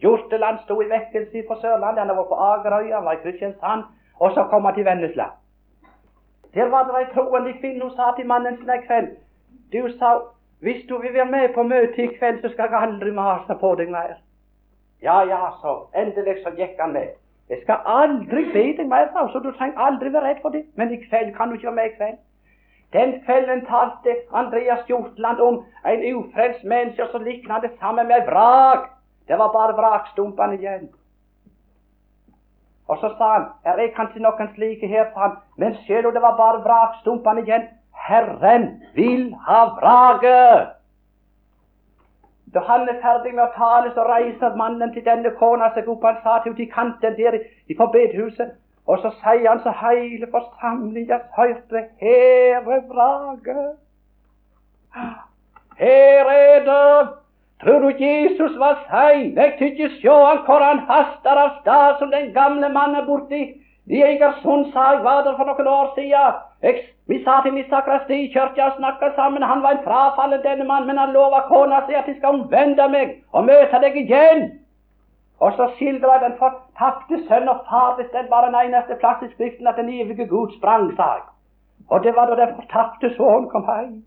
Hjorteland 0.03 0.59
sto 0.65 0.81
i 0.83 0.91
vekkelse 0.91 1.45
på 1.49 1.57
Sørlandet. 1.61 2.07
Han 2.07 2.17
var 2.17 2.29
på 2.29 2.41
Agerøya, 2.51 2.97
han 2.97 3.05
var 3.05 3.13
i 3.13 3.23
Kristiansand, 3.23 3.85
og 4.21 4.35
så 4.35 4.45
kom 4.51 4.65
han 4.65 4.75
til 4.75 4.85
Vennesla. 4.85 5.29
Der 6.55 6.69
var 6.71 6.85
det 6.87 6.99
ei 7.01 7.11
troende 7.15 7.53
kvinne 7.61 7.83
hun 7.83 7.95
sa 7.97 8.13
til 8.17 8.27
mannen 8.27 8.57
sin 8.57 8.71
en 8.71 8.83
kveld 8.87 9.09
Du 9.73 9.89
sa 9.99 10.11
hvis 10.65 10.85
du 10.89 10.99
vil 10.99 11.15
være 11.15 11.31
med 11.31 11.55
på 11.55 11.63
møtet 11.63 11.99
i 11.99 12.07
kveld, 12.19 12.43
så 12.43 12.49
skal 12.49 12.69
jeg 12.71 12.83
aldri 12.83 13.11
mase 13.11 13.55
på 13.61 13.75
deg 13.79 13.91
mer. 13.91 14.15
Ja, 15.03 15.19
ja, 15.33 15.41
så. 15.61 15.73
Endelig 16.03 16.37
så 16.45 16.51
gikk 16.57 16.79
han 16.81 16.93
med. 16.93 17.11
Jeg 17.51 17.59
skal 17.63 17.83
aldri 17.85 18.45
be 18.53 18.63
deg 18.79 18.87
mer, 18.89 19.11
så 19.33 19.43
du 19.45 19.51
trenger 19.53 19.83
aldri 19.87 20.13
være 20.13 20.29
redd 20.29 20.41
for 20.43 20.55
det. 20.55 20.63
Men 20.77 20.93
i 20.93 21.01
kveld 21.03 21.35
kan 21.37 21.49
du 21.49 21.55
ikke 21.59 21.67
være 21.67 21.81
med 21.81 21.91
i 21.91 21.97
kveld. 21.97 22.17
Den 22.93 23.21
kvelden 23.25 23.65
talte 23.67 24.17
Andreas 24.33 24.87
Hjortland 24.89 25.41
om 25.41 25.65
en 25.85 26.05
ufrelst 26.15 26.65
menneske, 26.65 27.07
som 27.11 27.21
så 27.21 27.25
likna 27.25 27.55
han 27.55 27.63
det 27.63 27.71
sammen 27.81 28.07
med 28.07 28.27
vrak. 28.27 28.91
Det 29.29 29.39
var 29.39 29.53
bare 29.53 29.77
vrakstumpene 29.77 30.55
igjen. 30.55 30.89
Og 32.89 32.99
så 33.01 33.09
sa 33.19 33.33
han 33.33 33.47
er 33.65 33.81
jeg 33.81 33.95
kanskje 33.97 34.21
noen 34.21 34.51
slike 34.55 34.87
her, 34.87 35.11
sa 35.15 35.21
han, 35.21 35.37
men 35.57 35.77
selv 35.87 36.07
om 36.07 36.13
det 36.13 36.23
var 36.23 36.37
bare 36.37 36.63
vrakstumpene 36.67 37.43
igjen, 37.43 37.69
Herren 38.09 38.83
vil 38.95 39.35
ha 39.47 39.61
vraket. 39.79 40.75
Da 42.55 42.61
han 42.61 42.89
er 42.89 43.01
ferdig 43.03 43.33
med 43.35 43.45
å 43.45 43.53
tale, 43.57 43.91
så 43.95 44.05
reiser 44.07 44.55
mannen 44.57 44.93
til 44.95 45.05
denne 45.07 45.33
kona 45.39 45.73
seg 45.75 45.89
opp. 45.89 46.05
Han 46.05 46.21
sa 46.23 46.37
til 46.43 46.53
henne 46.53 46.61
til 46.61 46.71
kanten 46.75 47.17
der 47.17 47.39
i 47.69 47.77
forbedehuset, 47.77 48.53
og 48.87 48.99
så 49.03 49.11
sier 49.23 49.49
han 49.49 49.61
så 49.65 49.73
hele 49.81 50.29
forsamlinga 50.31 51.19
hørte, 51.37 51.85
her 52.01 52.57
er 52.61 52.81
vraket. 52.89 53.77
Her 55.79 56.33
er 56.39 56.65
det 56.71 57.09
Tror 57.65 57.79
du 57.79 57.89
Jesus 58.05 58.59
var 58.59 58.85
sein? 58.91 59.37
Jeg 59.37 59.53
tykker 59.59 59.89
sjå 60.01 60.15
han 60.25 60.41
hvor 60.47 60.61
han 60.65 60.81
haster 60.89 61.39
av 61.45 61.53
stad 61.61 61.95
som 61.99 62.11
den 62.11 62.33
gamle 62.35 62.69
mannen 62.69 63.07
borti 63.07 63.43
i 63.87 64.01
Egersund 64.03 64.73
sa 64.73 64.91
jeg 64.93 65.05
var 65.05 65.23
der 65.25 65.37
for 65.37 65.49
noen 65.49 65.69
år 65.69 65.93
siden. 65.95 66.37
Jeg, 66.63 66.83
vi 67.09 67.21
satt 67.25 67.47
inne 67.47 67.61
i 67.61 68.33
kirka 68.33 68.67
og 68.67 68.77
snakka 68.79 69.11
sammen. 69.17 69.43
Han 69.43 69.63
var 69.63 69.71
en 69.71 69.85
frafallen, 69.85 70.43
denne 70.43 70.65
mann, 70.65 70.87
men 70.87 70.99
han 70.99 71.13
lova 71.13 71.41
kona 71.49 71.81
si 71.87 71.95
at 71.95 72.07
de 72.07 72.17
skal 72.19 72.29
omvende 72.29 72.89
meg 72.89 73.17
og 73.33 73.45
møte 73.45 73.81
deg 73.81 73.97
igjen. 73.97 74.45
Og 75.45 75.53
så 75.57 75.67
skildra 75.77 76.15
den 76.23 76.37
fortapte 76.41 77.19
sønn 77.29 77.51
og 77.53 77.65
far 77.69 77.99
den 78.01 78.29
bare 78.31 78.47
den 78.49 78.55
eneste 78.61 78.97
plass 79.01 79.23
i 79.27 79.29
Skriften 79.33 79.67
at 79.69 79.77
den 79.81 79.91
evige 79.93 80.27
Gud 80.27 80.55
sprang, 80.57 80.87
sa 80.97 81.09
jeg. 81.17 81.25
Og 81.91 82.05
det 82.05 82.15
var 82.17 82.31
da 82.31 82.37
den 82.39 82.55
fortapte 82.61 83.11
sønnen 83.17 83.51
kom 83.53 83.67
hjem. 83.69 83.99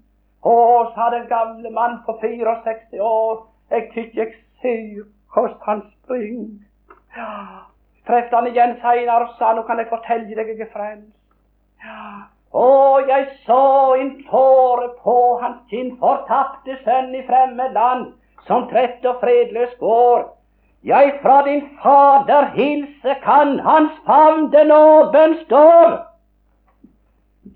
Å, 0.41 0.55
sa 0.95 1.09
den 1.13 1.27
gamle 1.29 1.69
mann 1.75 1.99
på 2.05 2.15
64 2.21 3.01
år, 3.09 3.43
jeg 3.69 3.89
tykker 3.93 4.23
jeg 4.23 4.33
ser 4.61 5.03
hvordan 5.33 5.59
han 5.65 5.83
springer. 5.91 6.47
Ja. 7.17 7.33
Trefte 8.07 8.35
han 8.35 8.47
igjen 8.47 8.77
seinere 8.81 9.27
og 9.27 9.35
sa 9.37 9.51
nå 9.53 9.65
kan 9.67 9.81
jeg 9.81 9.91
fortelle 9.91 10.39
deg 10.39 10.53
jeg 10.53 10.65
er 10.65 10.71
frelst. 10.73 11.13
Ja. 11.85 11.99
Å, 12.57 12.67
jeg 13.11 13.27
så 13.45 13.61
en 13.99 14.13
tåre 14.31 14.89
på 15.03 15.17
hans 15.43 15.61
kinn, 15.69 15.93
fortapte 16.01 16.79
sønn 16.85 17.13
i 17.13 17.25
fremmed 17.27 17.77
land, 17.77 18.07
som 18.47 18.65
trett 18.71 19.05
og 19.05 19.21
fredløs 19.21 19.75
går. 19.83 20.25
Jeg 20.83 21.13
fra 21.21 21.45
din 21.47 21.61
Fader 21.83 22.45
hilse 22.55 23.15
kan, 23.23 23.59
hans 23.59 23.91
favn 24.05 24.51
den 24.51 24.71
åpen 24.71 25.35
står. 25.45 26.07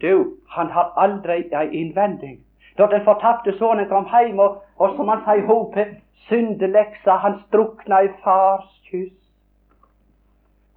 Du, 0.02 0.36
han 0.50 0.70
har 0.70 0.94
aldri 0.98 1.44
ei 1.54 1.68
innvending. 1.82 2.40
Da 2.78 2.88
den 2.88 3.04
fortapte 3.04 3.54
sønnen 3.58 3.88
kom 3.90 4.08
hjem 4.10 4.40
og, 4.40 4.64
og 4.78 4.96
som 4.96 5.08
han 5.08 5.22
sier, 5.26 5.46
hopet 5.46 5.98
syndeleksa, 6.28 7.12
han 7.12 7.40
strukna 7.48 8.02
i 8.02 8.10
fars 8.24 8.68
kyss. 8.90 9.18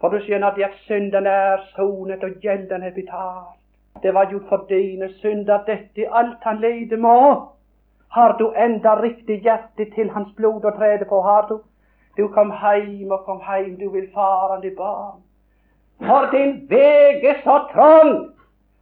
For 0.00 0.12
du 0.12 0.20
skjønner 0.20 0.52
at 0.66 0.78
synden 0.87 1.26
er 1.26 1.62
sonet 1.74 2.24
og 2.24 2.40
gjelden 2.42 2.83
er 2.83 2.92
betalt. 2.92 3.61
Det 4.02 4.14
var 4.14 4.28
jo 4.33 4.40
for 4.48 4.66
dine 4.68 5.09
synder 5.20 5.62
dette 5.66 6.09
alt 6.11 6.42
han 6.42 6.61
leide 6.61 6.96
må. 6.96 7.18
Har 8.12 8.37
du 8.38 8.50
enda 8.52 9.00
riktig 9.00 9.40
hjerte 9.42 9.87
til 9.94 10.11
hans 10.11 10.35
blod 10.37 10.64
å 10.64 10.74
trede 10.76 11.09
på, 11.09 11.20
har 11.22 11.46
du? 11.48 11.61
Du 12.16 12.29
kom 12.29 12.50
heim 12.50 13.11
og 13.11 13.24
kom 13.24 13.40
heim, 13.40 13.77
du 13.81 13.90
vil 13.90 14.07
farande 14.14 14.70
barn. 14.77 15.22
For 16.07 16.29
din 16.31 16.55
veg 16.70 17.24
er 17.24 17.40
så 17.42 17.59
trang, 17.72 18.12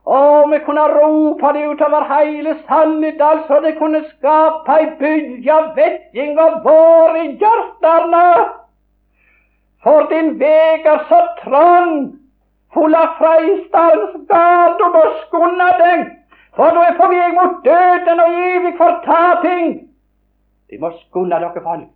og 0.04 0.50
vi 0.50 0.58
kunne 0.66 0.84
rope 0.92 1.52
det 1.56 1.66
utover 1.70 2.04
heile 2.10 2.56
Sannidal, 2.66 3.44
så 3.46 3.60
det 3.64 3.76
kunne 3.78 4.02
skape 4.08 4.76
ei 4.78 4.88
bølge 5.00 5.52
av 5.54 5.70
vetting 5.76 6.40
og 6.44 6.58
vår 6.64 7.20
i 7.20 7.26
hjertene. 7.42 8.26
For 9.84 10.08
din 10.10 10.34
veg 10.40 10.88
er 10.94 11.06
så 11.08 11.22
trang, 11.44 11.94
full 12.74 12.98
av 12.98 13.16
freistans 13.20 14.20
gard, 14.28 14.76
du 14.80 14.86
må 14.96 15.06
skunne 15.22 15.70
deg, 15.80 16.04
for 16.56 16.76
du 16.76 16.84
er 16.84 17.00
på 17.00 17.08
vei 17.14 17.32
mot 17.38 17.64
døden 17.64 18.20
og 18.26 18.38
evig 18.52 18.76
fortaping. 18.80 19.74
De 20.68 20.84
må 20.84 20.92
skunne 21.00 21.38
dere, 21.38 21.64
folk. 21.64 21.88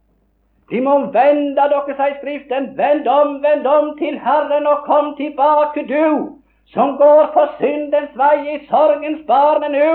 De 0.71 0.81
må 0.81 0.99
vende 1.15 1.55
dere, 1.55 1.95
sier 1.95 2.17
Skriften. 2.19 2.73
Vend 2.79 3.07
om, 3.07 3.39
vend 3.43 3.67
om 3.67 3.93
til 3.99 4.19
Herren, 4.19 4.67
og 4.67 4.85
kom 4.89 5.15
tilbake, 5.17 5.87
du 5.87 6.37
som 6.67 6.97
går 6.97 7.27
på 7.35 7.47
syndens 7.59 8.15
vei 8.19 8.55
i 8.55 8.67
sorgens 8.71 9.27
barne 9.27 9.69
nå. 9.71 9.91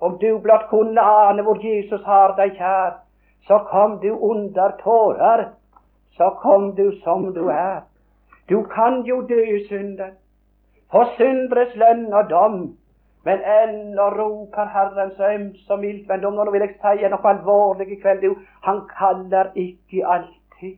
Om 0.00 0.18
du 0.20 0.38
blott 0.38 0.68
kunne 0.70 1.00
ane 1.00 1.42
hvor 1.44 1.60
Jesus 1.64 2.02
har 2.04 2.34
deg 2.38 2.56
kjær, 2.58 2.96
så 3.46 3.58
kom 3.68 3.98
du 4.00 4.10
under 4.16 4.72
tårer, 4.80 5.48
så 6.16 6.30
kom 6.40 6.72
du 6.76 6.90
som 7.04 7.32
du 7.34 7.48
er. 7.48 7.84
Du 8.48 8.62
kan 8.62 9.02
jo 9.04 9.20
dø 9.28 9.40
i 9.40 9.64
synden, 9.68 10.16
for 10.90 11.12
syndres 11.18 11.76
lønn 11.76 12.12
og 12.12 12.30
dom, 12.30 12.58
men 13.24 13.38
eller 13.44 14.16
roper 14.20 14.66
Herren 14.74 15.10
så 15.16 15.32
øms 15.32 15.70
og 15.70 15.78
mildt 15.78 16.08
Men. 16.08 16.20
Nå 16.20 16.50
vil 16.50 16.60
jeg 16.60 16.74
si 16.76 17.08
noe 17.08 17.30
alvorlig 17.30 17.88
i 17.92 18.00
kveld. 18.00 18.22
Du, 18.22 18.36
han 18.62 18.80
kaller 18.98 19.52
ikke 19.54 20.06
alltid. 20.06 20.76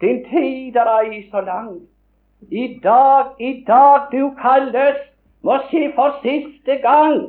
Din 0.00 0.24
tid 0.24 0.76
er 0.76 0.90
ei 0.98 1.22
så 1.30 1.40
lang. 1.40 1.80
I 2.50 2.80
dag, 2.82 3.24
i 3.38 3.64
dag 3.66 4.10
du 4.12 4.34
kalles, 4.42 4.96
må 5.42 5.58
si 5.70 5.86
for 5.94 6.18
siste 6.22 6.76
gang. 6.82 7.20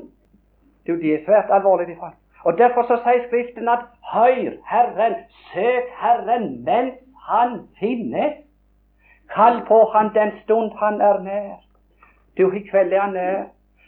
Du, 0.87 0.93
Det 0.93 1.13
er 1.13 1.25
svært 1.25 1.49
alvorlig. 1.49 1.89
i 1.89 1.99
fall. 1.99 2.17
Og 2.43 2.57
Derfor 2.57 2.83
så 2.83 2.97
sier 3.03 3.27
Skriften 3.27 3.69
at 3.69 3.85
høyr 4.13 4.51
Herren, 4.69 5.15
søk 5.53 5.87
Herren 6.01 6.63
mens 6.65 6.93
Han 7.27 7.67
finnes. 7.79 8.33
Kall 9.35 9.61
på 9.67 9.83
Han 9.93 10.13
den 10.13 10.31
stund 10.43 10.71
Han 10.79 11.01
er 11.01 11.19
nær. 11.19 11.57
Du, 12.37 12.51
i 12.51 12.59
kveld 12.59 12.93
er 12.93 13.01
Han 13.01 13.13
nær. 13.13 13.43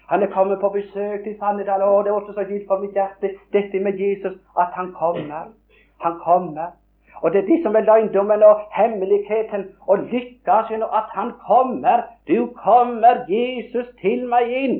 Han 0.09 0.23
er 0.23 0.27
kommet 0.31 0.59
på 0.59 0.69
besøk 0.69 1.23
til 1.23 1.35
Sannedal, 1.39 1.81
Å, 1.83 2.01
det 2.03 2.11
er 2.11 2.15
også 2.15 2.33
så 2.33 2.45
gildt 2.47 2.67
for 2.67 2.79
mitt 2.79 2.95
hjerte, 2.95 3.33
dette 3.53 3.79
med 3.83 3.99
Jesus, 3.99 4.37
at 4.59 4.75
han 4.79 4.93
kommer. 4.95 5.49
Han 6.03 6.19
kommer. 6.23 6.75
Og 7.21 7.33
det 7.33 7.41
er 7.41 7.47
de 7.47 7.57
som 7.63 7.75
er 7.75 7.85
løgndommen 7.87 8.43
og 8.43 8.61
hemmeligheten 8.71 9.65
og 9.87 9.97
lykkes 10.11 10.71
at 10.99 11.09
han 11.17 11.31
kommer. 11.47 12.05
Du 12.27 12.53
kommer, 12.63 13.25
Jesus, 13.29 13.87
til 14.01 14.27
meg 14.29 14.53
inn. 14.63 14.77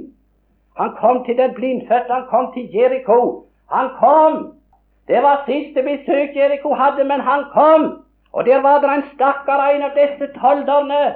Han 0.78 0.94
kom 1.02 1.24
til 1.26 1.38
den 1.38 1.54
blindfødte, 1.54 2.14
han 2.14 2.28
kom 2.30 2.54
til 2.54 2.70
Jeriko. 2.74 3.46
Han 3.72 3.90
kom. 4.00 4.54
Det 5.08 5.24
var 5.24 5.44
siste 5.46 5.84
besøk 5.84 6.36
Jeriko 6.36 6.74
hadde, 6.74 7.04
men 7.04 7.20
han 7.20 7.44
kom. 7.54 8.04
Og 8.34 8.46
der 8.46 8.62
var 8.62 8.80
det 8.82 8.94
en 8.94 9.10
stakkar, 9.16 9.70
en 9.70 9.84
av 9.84 9.96
disse 9.98 10.28
tolderne, 10.40 11.16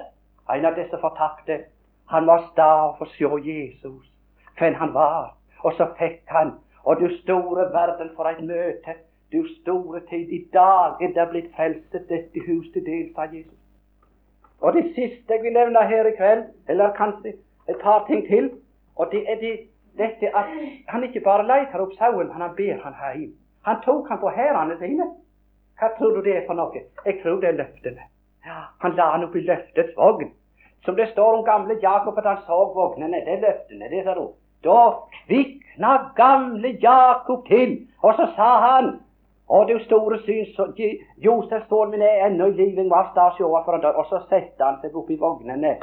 en 0.56 0.66
av 0.66 0.76
disse 0.76 0.98
fortapte. 1.02 1.60
Han 2.12 2.28
var 2.28 2.44
sta 2.52 2.72
for 2.98 3.08
å 3.08 3.14
se 3.16 3.50
Jesus, 3.50 4.08
hvem 4.60 4.76
han 4.76 4.94
var. 4.94 5.32
Og 5.64 5.74
så 5.78 5.88
fikk 6.00 6.28
han, 6.28 6.58
og 6.84 7.00
du 7.00 7.08
store 7.22 7.70
verden, 7.72 8.10
for 8.16 8.28
et 8.28 8.42
møte. 8.44 8.98
Du 9.32 9.46
store 9.62 10.02
tid, 10.10 10.28
i 10.28 10.42
dag 10.54 11.00
er 11.00 11.14
det 11.16 11.28
blitt 11.32 11.54
frelst 11.56 11.94
dette 11.94 12.42
hus 12.48 12.68
til 12.74 12.84
del, 12.86 13.06
sa 13.16 13.30
Jesus. 13.32 13.56
Og 14.60 14.74
det 14.76 14.84
siste 14.96 15.34
jeg 15.34 15.44
vil 15.44 15.56
nevne 15.56 15.86
her 15.88 16.10
i 16.10 16.16
kveld, 16.18 16.44
eller 16.68 16.92
kanskje 16.98 17.38
et 17.70 17.80
par 17.80 18.04
ting 18.10 18.26
til, 18.28 18.52
og 18.96 19.08
det 19.12 19.24
er 19.32 19.40
det, 19.40 19.54
dette 19.98 20.34
at 20.36 20.52
han 20.88 21.04
ikke 21.08 21.24
bare 21.24 21.48
leter 21.48 21.80
opp 21.80 21.96
sauen, 21.96 22.28
men 22.28 22.44
han 22.44 22.56
ber 22.58 22.84
han 22.84 23.00
hjem. 23.00 23.32
Han 23.66 23.80
tok 23.86 24.10
han 24.10 24.20
på 24.20 24.36
hærene 24.36 24.78
sine. 24.84 25.08
Hva 25.80 25.94
tror 25.98 26.16
du 26.16 26.22
det 26.28 26.36
er 26.36 26.46
for 26.48 26.60
noe? 26.60 26.84
Jeg 27.06 27.22
tror 27.24 27.40
det 27.40 27.50
er 27.50 27.60
løftene. 27.64 28.04
Ja, 28.46 28.68
han 28.84 28.96
la 29.00 29.12
han 29.16 29.24
opp 29.24 29.36
i 29.36 29.48
løftets 29.48 29.96
vogn. 29.98 30.34
Som 30.86 30.96
det 30.96 31.12
står 31.12 31.38
om 31.38 31.46
gamle 31.46 31.78
Jakob 31.82 32.18
at 32.18 32.26
han 32.26 32.44
så 32.46 32.64
vognene. 32.76 33.22
Det 33.26 33.38
er 33.38 33.46
løftene, 33.46 33.90
det 33.90 34.04
sa 34.06 34.16
du. 34.18 34.28
Da 34.64 34.80
kvikna 35.26 35.94
gamle 36.16 36.76
Jakob 36.82 37.48
til, 37.48 37.80
og 38.02 38.14
så 38.18 38.28
sa 38.36 38.52
han 38.66 38.92
og 39.52 39.68
du 39.68 39.80
store 39.84 40.20
syns, 40.24 40.60
Josef 41.18 41.66
står 41.66 41.90
min 41.92 42.02
er 42.02 42.26
ennå 42.28 42.46
i 42.46 42.54
livet, 42.56 42.90
var 42.90 43.10
stas 43.12 43.40
over 43.44 43.64
for 43.66 43.84
og 43.90 44.06
så 44.10 44.22
setter 44.30 44.66
han 44.66 44.78
seg 44.82 44.96
opp 44.96 45.10
i 45.12 45.18
vognene. 45.20 45.74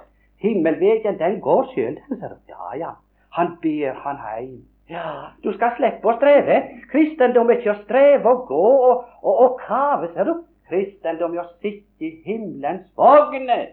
Himmelvegen, 0.41 1.19
den 1.19 1.41
går 1.41 1.69
sjøl, 1.75 1.99
Ja, 2.53 2.73
ja. 2.79 2.91
Han 3.37 3.59
ber 3.63 3.93
han 4.05 4.17
heim. 4.17 4.63
Ja, 4.89 5.35
du 5.45 5.53
skal 5.53 5.75
slippe 5.77 6.09
å 6.09 6.17
streve. 6.17 6.63
Kristendom 6.89 7.51
er 7.51 7.59
ikke 7.59 7.75
å 7.75 7.83
streve 7.83 8.31
og 8.33 8.47
gå 8.49 8.69
og, 8.89 9.03
og, 9.21 9.35
og 9.45 9.59
kave, 9.67 10.09
ser 10.15 10.31
du. 10.31 10.39
Kristendom 10.71 11.37
er 11.37 11.45
å 11.45 11.51
sitte 11.61 12.09
i 12.09 12.15
himmelens 12.25 12.89
vogner. 12.97 13.67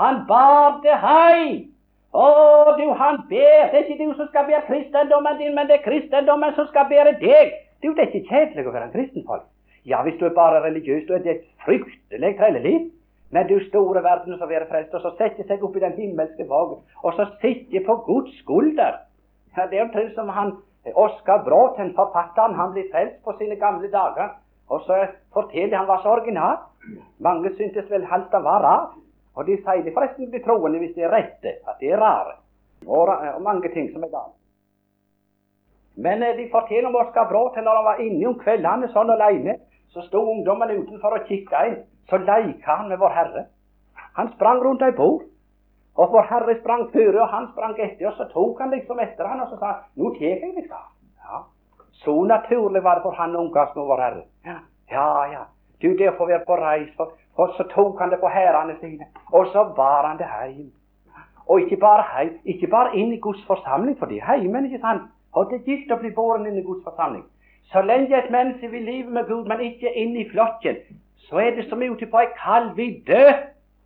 Han 0.00 0.24
bar 0.26 0.80
det 0.82 0.96
hei. 1.02 1.68
Å, 2.14 2.26
du, 2.78 2.86
han 2.98 3.20
ber. 3.30 3.70
Det 3.70 3.78
er 3.78 3.86
ikke 3.86 4.04
du 4.04 4.14
som 4.18 4.28
skal 4.30 4.46
bære 4.48 4.66
kristendommen 4.68 5.38
din, 5.38 5.54
men 5.54 5.70
det 5.70 5.80
er 5.80 5.86
kristendommen 5.86 6.54
som 6.58 6.68
skal 6.70 6.88
bære 6.90 7.16
deg. 7.22 7.54
Det 7.82 7.90
er 7.90 8.06
ikke 8.08 8.28
kjedelig 8.28 8.66
å 8.66 8.74
være 8.74 8.88
en 8.88 8.94
kristen 8.94 9.26
folk. 9.26 9.46
Ja, 9.84 10.00
hvis 10.02 10.16
du 10.20 10.26
er 10.26 10.36
bare 10.36 10.62
religiøs, 10.64 11.04
da 11.08 11.18
er 11.18 11.24
det 11.24 11.32
et 11.34 11.48
fryktelig 11.64 12.36
trelleliv. 12.38 12.86
Men 13.34 13.48
du 13.48 13.56
store 13.66 14.02
verden 14.02 14.38
som 14.38 14.48
være 14.48 14.68
frelst, 14.70 14.94
og 14.94 15.02
så 15.02 15.10
setter 15.18 15.46
seg 15.48 15.62
opp 15.66 15.74
i 15.76 15.82
den 15.82 15.96
himmelske 15.98 16.46
vogn, 16.46 16.84
og 17.02 17.16
så 17.16 17.26
sitter 17.42 17.82
på 17.86 17.96
Guds 18.06 18.36
skulder. 18.38 19.00
Ja, 19.56 19.66
det 19.70 19.78
er 19.78 19.86
omtrent 19.88 20.14
som 20.14 20.30
han 20.30 20.54
Oskar 20.94 21.42
Bråten, 21.44 21.94
forfatteren, 21.96 22.54
han 22.54 22.74
blir 22.74 22.90
frelst 22.92 23.16
på 23.24 23.34
sine 23.38 23.56
gamle 23.56 23.88
dager. 23.90 24.36
Og 24.68 24.84
så 24.86 25.06
forteller 25.32 25.76
han 25.76 25.88
var 25.88 26.02
så 26.02 26.12
original. 26.12 26.58
Mange 27.18 27.50
syntes 27.56 27.90
vel 27.90 28.04
halvt 28.06 28.36
han 28.36 28.44
var 28.44 28.62
rar. 28.62 28.84
Og 29.34 29.46
de 29.46 29.56
sier 29.58 29.82
det 29.82 29.94
forresten 29.94 30.30
de 30.30 30.40
troende 30.44 30.78
hvis 30.78 30.94
de 30.94 31.02
er 31.02 31.12
rette, 31.12 31.58
at 31.66 31.80
de 31.80 31.90
er 31.90 32.00
rare. 32.00 32.36
Og, 32.86 33.08
og 33.08 33.42
mange 33.42 33.70
ting 33.74 33.90
som 33.92 34.04
er 34.04 34.12
galt. 34.12 34.34
Men 35.96 36.22
eh, 36.22 36.36
de 36.36 36.48
forteller 36.52 36.88
om 36.88 36.98
Oskar 36.98 37.28
Bråten 37.30 37.64
når 37.64 37.80
han 37.80 37.84
var 37.84 38.02
inne 38.02 38.28
om 38.30 38.38
kveldene 38.38 38.90
sånn 38.92 39.12
alene. 39.14 39.58
Så 39.94 40.02
sto 40.08 40.22
ungdommen 40.30 40.72
utenfor 40.74 41.18
og 41.18 41.28
kikka 41.28 41.66
inn. 41.70 41.78
Så 42.10 42.18
leika 42.18 42.80
han 42.80 42.90
med 42.90 42.98
Vår 42.98 43.14
Herre. 43.14 43.46
Han 44.18 44.30
sprang 44.34 44.62
rundt 44.62 44.82
ei 44.82 44.90
bord. 44.94 45.22
Og 45.94 46.10
Vår 46.10 46.26
Herre 46.30 46.56
sprang 46.58 46.88
før, 46.92 47.20
og 47.22 47.30
han 47.30 47.46
sprang 47.52 47.76
etter. 47.78 48.08
Og 48.10 48.18
så 48.18 48.26
tok 48.32 48.62
han 48.62 48.74
liksom 48.74 49.02
etter 49.02 49.30
han, 49.30 49.42
og 49.44 49.52
så 49.52 49.58
sa 49.58 49.66
han 49.66 49.82
'Nå 49.96 50.10
tar 50.14 50.26
jeg 50.26 50.54
deg', 50.56 50.68
sa. 50.68 50.82
Ja. 51.24 51.42
Så 52.02 52.24
naturlig 52.24 52.82
var 52.82 52.94
det 52.94 53.02
for 53.02 53.14
han 53.14 53.36
å 53.36 53.44
omgås 53.46 53.76
med 53.76 53.84
vår 53.90 54.00
Herre. 54.02 54.24
Ja, 54.44 54.58
ja. 54.90 55.26
ja. 55.32 55.44
Du, 55.80 55.94
det 55.96 56.16
får 56.16 56.26
være 56.26 56.44
på 56.46 56.56
reis, 56.56 56.90
for, 56.96 57.12
for 57.36 57.54
så 57.56 57.66
tok 57.74 58.00
han 58.00 58.10
det 58.10 58.20
på 58.20 58.28
hærene 58.28 58.76
sine, 58.80 59.06
og 59.32 59.46
så 59.52 59.64
bar 59.76 60.06
han 60.06 60.18
det 60.18 60.26
hjem. 60.30 60.72
Og 61.46 61.60
ikke 61.60 61.76
bare 61.76 62.04
hjem, 62.14 62.38
ikke 62.44 62.66
bare 62.66 62.96
inn 62.96 63.12
i 63.12 63.20
Guds 63.20 63.44
forsamling, 63.46 63.98
for 63.98 64.06
det 64.06 64.18
er 64.18 64.26
heimen, 64.32 64.64
ikke 64.64 64.80
sant? 64.80 65.02
Og 65.32 65.50
det 65.50 65.60
er 65.60 65.70
gilt 65.70 65.92
å 65.92 65.98
bli 65.98 66.12
båren 66.14 66.46
inn 66.46 66.58
i 66.58 66.66
Guds 66.66 66.84
forsamling. 66.84 67.24
Så 67.72 67.82
lenge 67.82 68.16
et 68.16 68.30
menneske 68.30 68.70
vil 68.70 68.84
leve 68.86 69.10
med 69.10 69.26
Gud, 69.26 69.48
men 69.50 69.60
ikke 69.60 69.92
inn 69.98 70.16
i 70.16 70.28
flokken, 70.30 70.76
så 71.26 71.40
er 71.42 71.56
det 71.56 71.68
som 71.68 71.82
ute 71.82 72.06
på 72.06 72.20
ei 72.20 72.30
kald 72.38 72.74
vidde. 72.76 73.22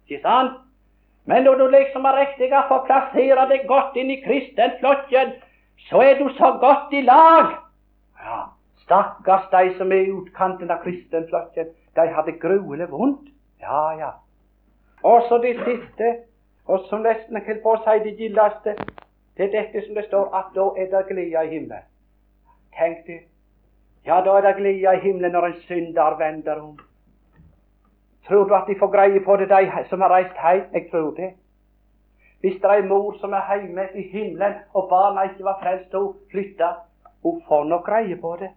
Ikke 0.09 0.23
sant? 0.23 0.59
Men 1.29 1.45
når 1.45 1.55
du 1.55 1.67
liksom 1.73 2.05
er 2.09 2.17
riktig 2.17 2.49
å 2.57 2.65
få 2.69 2.83
plassere 2.87 3.49
deg 3.51 3.67
godt 3.69 3.97
inn 4.01 4.11
i 4.11 4.21
kristenflokken, 4.23 5.35
så 5.89 6.03
er 6.05 6.21
du 6.21 6.29
så 6.37 6.55
godt 6.61 6.95
i 6.97 7.03
lag. 7.05 7.53
Ja, 8.25 8.39
Stakkars 8.85 9.51
de 9.53 9.75
som 9.77 9.93
er 9.93 10.07
i 10.07 10.15
utkanten 10.15 10.71
av 10.73 10.81
kristenflokken, 10.85 11.69
de 11.97 12.07
har 12.15 12.25
det 12.25 12.39
gruelig 12.41 12.89
vondt. 12.91 13.29
Ja, 13.61 13.91
ja. 13.99 14.11
Og 15.03 15.23
så 15.29 15.39
det 15.39 15.57
siste, 15.65 16.17
og 16.67 16.81
som 16.89 17.03
nesten 17.03 17.41
holdt 17.47 17.63
på 17.63 17.75
å 17.75 17.83
si 17.85 17.99
det 18.05 18.17
gildeste, 18.19 18.75
det 19.37 19.47
er 19.47 19.55
dette 19.55 19.87
som 19.87 19.95
det 19.95 20.05
står 20.09 20.35
at 20.35 20.53
da 20.55 20.67
er 20.77 20.91
det 20.93 21.07
glede 21.09 21.45
i 21.45 21.51
himmelen. 21.55 21.87
Tenk 22.79 23.07
det. 23.07 23.21
Ja, 24.07 24.21
da 24.25 24.37
er 24.39 24.47
det 24.47 24.57
glede 24.57 24.95
i 24.95 25.03
himmelen 25.03 25.33
når 25.33 25.47
en 25.47 25.61
synder 25.67 26.19
vender 26.19 26.63
om. 26.63 26.79
Tror 28.29 28.45
du 28.45 28.55
at 28.55 28.67
de 28.69 28.79
får 28.79 28.91
greie 28.93 29.21
på 29.25 29.37
det, 29.37 29.49
de 29.49 29.85
som 29.89 30.01
har 30.01 30.13
reist 30.13 30.35
hjem? 30.43 30.67
Jeg 30.75 30.91
tror 30.91 31.11
det. 31.17 31.31
Hvis 32.41 32.61
det 32.63 32.71
er 32.71 32.83
en 32.83 32.89
mor 32.89 33.17
som 33.21 33.33
er 33.33 33.55
hjemme 33.55 33.89
i 33.95 34.03
himmelen, 34.13 34.55
og 34.75 34.89
barna 34.91 35.23
ikke 35.23 35.45
var 35.45 35.59
frelst, 35.63 35.95
og 35.95 36.17
flytta, 36.31 36.69
hun 37.23 37.43
får 37.49 37.65
nok 37.65 37.87
greie 37.87 38.17
på 38.17 38.37
det. 38.41 38.51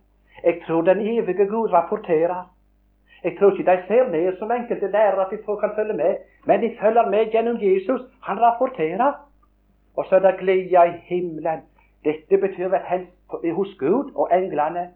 Jeg 0.44 0.62
tror 0.68 0.82
den 0.82 1.00
evige 1.00 1.48
Gud 1.48 1.72
rapporterer. 1.74 2.50
Jeg 3.24 3.36
tror 3.40 3.52
ikke 3.52 3.72
de 3.72 3.84
ser 3.88 4.10
ned 4.10 4.38
som 4.38 4.52
enkelte 4.52 4.88
lærere 4.92 5.26
at 5.26 5.32
de 5.32 5.38
kan 5.60 5.76
følge 5.76 5.94
med, 5.94 6.16
men 6.46 6.62
de 6.62 6.78
følger 6.82 7.10
med 7.10 7.32
gjennom 7.32 7.58
Jesus. 7.62 8.02
Han 8.24 8.42
rapporterer. 8.42 9.14
Og 9.98 10.06
så 10.06 10.16
er 10.16 10.20
det 10.20 10.40
glede 10.40 10.88
i 10.88 10.92
himmelen. 11.04 11.62
Dette 12.04 12.38
betyr 12.38 12.68
vel 12.68 13.54
hos 13.54 13.76
Gud 13.80 14.12
og 14.16 14.30
englene. 14.34 14.90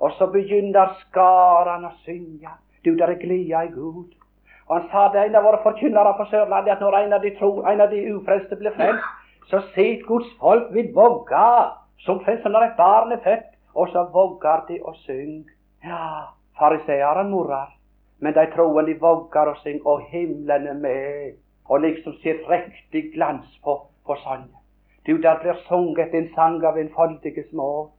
Og 0.00 0.12
så 0.18 0.26
begynner 0.26 0.94
skarene 1.00 1.88
å 1.88 1.96
synge. 2.04 2.52
Du, 2.84 2.94
der 2.96 3.06
er 3.06 3.20
glede 3.20 3.64
i 3.66 3.72
Gud. 3.74 4.12
Og 4.68 4.76
han 4.76 4.88
sa 4.92 5.08
det 5.12 5.26
en 5.26 5.34
av 5.34 5.44
våre 5.44 5.58
forkynnere 5.62 6.14
på 6.16 6.28
Sørlandet, 6.30 6.72
at 6.76 6.80
når 6.80 6.96
en 6.98 7.12
av 7.12 7.24
de, 7.24 7.32
tro, 7.38 7.50
en 7.66 7.80
av 7.80 7.90
de 7.90 8.04
ufrelste 8.14 8.56
blir 8.56 8.76
frelst, 8.76 9.08
så 9.50 9.60
sitter 9.74 10.06
Guds 10.06 10.28
folk 10.40 10.68
ved 10.74 10.92
vogga, 10.94 11.72
som 12.06 12.20
frelst 12.24 12.46
når 12.46 12.68
et 12.68 12.76
barn 12.78 13.12
er 13.12 13.24
født, 13.24 13.48
og 13.74 13.88
så 13.90 14.04
vogger 14.14 14.62
de 14.68 14.78
og 14.84 14.94
synger. 15.02 15.50
Ja, 15.84 16.30
fariseerne 16.60 17.24
murrer, 17.30 17.68
men 18.20 18.34
de 18.36 18.46
troende 18.54 18.96
vogger 19.00 19.52
og 19.54 19.56
synger, 19.64 19.86
og 19.86 20.00
himmelen 20.12 20.66
er 20.66 20.78
med, 20.78 21.32
og 21.64 21.80
liksom 21.80 22.14
ser 22.22 22.44
riktig 22.50 23.12
glans 23.14 23.60
på, 23.64 23.80
på 24.06 24.16
sangen. 24.24 24.54
Du, 25.06 25.16
der 25.16 25.40
blir 25.40 25.56
sunget 25.68 26.14
en 26.14 26.28
sang 26.34 26.60
av 26.64 26.76
enfoldige 26.78 27.44
små. 27.50 27.90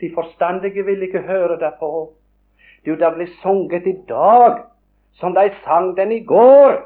De 0.00 0.10
forstandige 0.14 0.84
vil 0.86 1.02
ikke 1.02 1.26
høre 1.26 1.58
det 1.58 1.72
på. 1.80 2.12
Du, 2.86 2.94
det 2.94 3.14
blir 3.14 3.32
sunget 3.42 3.86
i 3.86 3.96
dag 4.08 4.62
som 5.18 5.34
de 5.34 5.50
sang 5.64 5.96
den 5.96 6.12
i 6.12 6.20
går. 6.24 6.78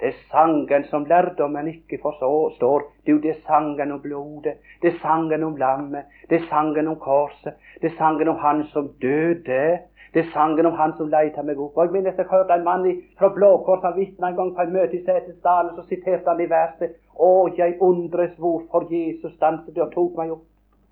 Det 0.00 0.08
er 0.08 0.20
sangen 0.30 0.84
som 0.90 1.04
lærdommen 1.04 1.68
ikke 1.68 1.98
forstår. 2.02 2.82
Du, 3.06 3.16
det 3.22 3.30
er 3.30 3.40
sangen 3.46 3.92
om 3.92 4.00
blodet, 4.02 4.54
det 4.82 4.94
er 4.94 4.98
sangen 4.98 5.44
om 5.44 5.56
lammet, 5.56 6.04
det 6.30 6.40
er 6.40 6.48
sangen 6.48 6.88
om 6.88 6.96
korset, 6.96 7.54
det 7.80 7.92
er 7.92 7.96
sangen 7.96 8.28
om 8.28 8.36
han 8.36 8.64
som 8.72 8.88
døde. 9.02 9.78
Det 10.14 10.20
er 10.20 10.32
sangen 10.32 10.66
om 10.68 10.74
han 10.76 10.92
som 10.96 11.08
leita 11.08 11.42
meg 11.42 11.60
opp. 11.60 11.76
Og 11.76 11.86
Jeg 11.86 11.92
minnes 11.92 12.18
jeg 12.18 12.28
hørte 12.28 12.54
en 12.54 12.64
mann 12.64 12.84
fra 13.18 13.30
Blå 13.32 13.50
Kors 13.64 13.84
han 13.86 13.96
vitna 13.96 14.28
en 14.28 14.36
gang 14.36 14.54
på 14.54 14.62
et 14.62 14.72
møte 14.72 14.96
i 14.98 15.04
Setesdalen, 15.06 15.72
så 15.76 15.86
siterte 15.88 16.28
han 16.28 16.40
i 16.40 16.50
verset 16.50 16.98
Å, 17.16 17.48
jeg 17.56 17.78
undres 17.80 18.34
hvorfor 18.38 18.88
Jesus 18.92 19.32
stanset 19.36 19.78
og 19.78 19.92
tok 19.92 20.18
meg 20.18 20.34
opp. 20.36 20.44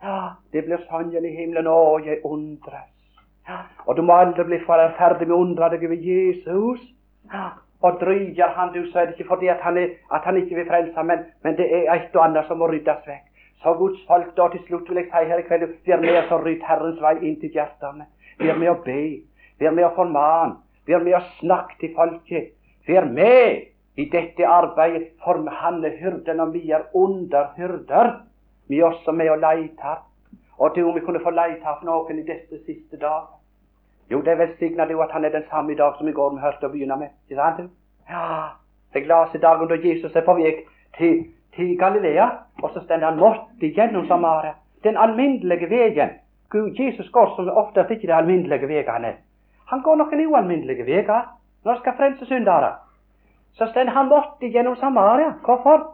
Ja, 0.03 0.37
det 0.53 0.65
blir 0.65 0.81
sangen 0.89 1.25
i 1.25 1.35
himmelen. 1.37 1.69
Å, 1.69 1.99
jeg 2.05 2.25
undres. 2.25 2.89
Og 3.87 3.97
du 3.97 4.03
må 4.03 4.17
aldri 4.17 4.45
bli 4.45 4.61
ferdig 4.67 5.27
med 5.27 5.37
å 5.37 5.43
undre 5.45 5.71
deg 5.73 5.85
over 5.85 6.05
Jesus. 6.07 6.81
Og 7.83 7.97
dryger 8.01 8.53
han, 8.57 8.73
du, 8.75 8.85
så 8.91 9.01
er 9.01 9.09
det 9.09 9.17
ikke 9.17 9.31
fordi 9.33 9.49
at 9.49 9.61
han, 9.65 9.77
er, 9.81 9.97
at 10.13 10.25
han 10.29 10.37
ikke 10.37 10.59
vil 10.59 10.69
frelse, 10.69 11.03
men, 11.03 11.25
men 11.45 11.57
det 11.57 11.69
er 11.73 11.89
et 11.95 12.17
og 12.17 12.25
annet 12.27 12.49
som 12.49 12.61
må 12.61 12.69
ryddes 12.69 13.07
vekk. 13.09 13.25
Så 13.63 13.73
Guds 13.77 14.01
folk, 14.09 14.29
da 14.37 14.49
til 14.53 14.61
slutt 14.67 14.89
vil 14.89 15.01
jeg 15.01 15.09
si 15.09 15.29
her 15.29 15.41
i 15.41 15.47
kveld, 15.49 15.73
vær 15.87 16.01
med 16.05 16.19
oss 16.21 16.33
å 16.33 16.41
rydde 16.45 16.69
Herrens 16.69 17.01
vei 17.01 17.15
inn 17.21 17.39
til 17.41 17.53
hjertene. 17.57 18.07
Vi 18.41 18.49
er 18.49 18.59
med 18.59 18.71
å 18.73 18.79
be. 18.85 19.01
Vi 19.61 19.67
er 19.69 19.75
med 19.77 19.85
å 19.85 19.95
formane. 19.97 20.57
Vi 20.87 20.95
er 20.97 21.05
med 21.05 21.19
å 21.19 21.25
snakke 21.39 21.77
til 21.81 21.93
folket. 21.97 22.55
Vi 22.89 22.97
er 22.97 23.05
med 23.05 23.67
i 24.01 24.07
dette 24.11 24.47
arbeidet, 24.49 25.11
for 25.25 25.43
han 25.63 25.85
er 25.85 25.99
hyrden, 26.01 26.41
og 26.41 26.55
vi 26.55 26.71
er 26.73 26.87
underhyrder. 26.97 28.15
Vi 28.69 28.81
er 28.81 28.89
også 28.89 29.13
med 29.13 29.31
og 29.31 29.43
leter. 29.45 30.01
Og 30.59 30.73
du, 30.77 30.83
om 30.85 30.95
vi 30.95 31.05
kunne 31.05 31.21
få 31.21 31.33
leite 31.37 31.69
av 31.69 31.85
noen 31.85 32.21
i 32.21 32.25
disse 32.25 32.63
siste 32.65 32.97
dager. 33.01 33.29
Jo, 34.11 34.21
det 34.25 34.33
er 34.33 34.41
velsigna 34.41 34.87
det 34.89 34.97
at 35.01 35.13
han 35.15 35.25
er 35.25 35.31
den 35.37 35.45
samme 35.51 35.73
i 35.73 35.77
dag 35.77 35.95
som 35.99 36.09
i 36.09 36.13
går 36.13 36.33
vi 36.35 36.43
hørte 36.43 36.67
å 36.67 36.73
begynne 36.73 36.97
med. 36.99 37.13
Ikke 37.29 37.39
sant? 37.39 37.71
Ja, 38.11 38.57
det 38.95 39.05
leste 39.07 39.39
dagen 39.39 39.69
da 39.71 39.79
Jesus 39.79 40.17
er 40.17 40.25
på 40.27 40.35
vei 40.35 40.51
til, 40.99 41.21
til 41.55 41.77
Galilea, 41.79 42.27
og 42.63 42.73
så 42.75 42.83
stender 42.83 43.13
han 43.13 43.21
måtte 43.21 43.71
gjennom 43.71 44.09
Samaria. 44.09 44.57
Den 44.83 44.97
alminnelige 44.97 45.69
veien. 45.71 46.17
Gud, 46.51 46.75
Jesus 46.79 47.11
går 47.11 47.35
som 47.37 47.49
oftest 47.49 47.91
ikke 47.91 48.07
de 48.07 48.15
alminnelige 48.15 48.69
veiene. 48.69 49.15
Han 49.71 49.83
går 49.83 50.01
noen 50.01 50.23
ualminnelige 50.27 50.87
veier 50.87 51.29
når 51.65 51.73
han 51.73 51.81
skal 51.83 51.97
frelse 51.99 52.27
syndere. 52.27 52.73
Så 53.55 53.67
stender 53.71 53.93
han 53.93 54.09
måtte 54.09 54.51
gjennom 54.51 54.77
Samaria. 54.77 55.33
Hvorfor? 55.45 55.85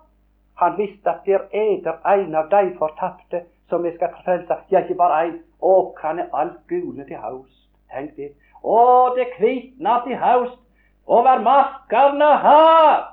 Han 0.56 0.78
visste 0.78 1.10
at 1.10 1.26
der 1.26 1.44
er 1.52 1.80
der 1.84 2.12
en 2.12 2.34
av 2.34 2.48
de 2.50 2.72
fortapte 2.78 3.42
som 3.68 3.84
vi 3.84 3.92
skal 3.96 4.14
frelse. 4.24 4.56
Ja, 4.70 4.80
ikke 4.80 4.94
bare 4.94 5.26
én. 5.26 5.36
Åkrene 5.60 6.28
alt 6.32 6.60
gule 6.68 7.04
til 7.04 7.16
haust. 7.16 7.68
Tenk 7.92 8.16
det. 8.16 8.32
Å, 8.62 9.12
det 9.16 9.28
kvitner 9.36 10.02
til 10.06 10.16
haust 10.16 10.58
over 11.06 11.42
markene 11.44 12.30
her. 12.46 13.04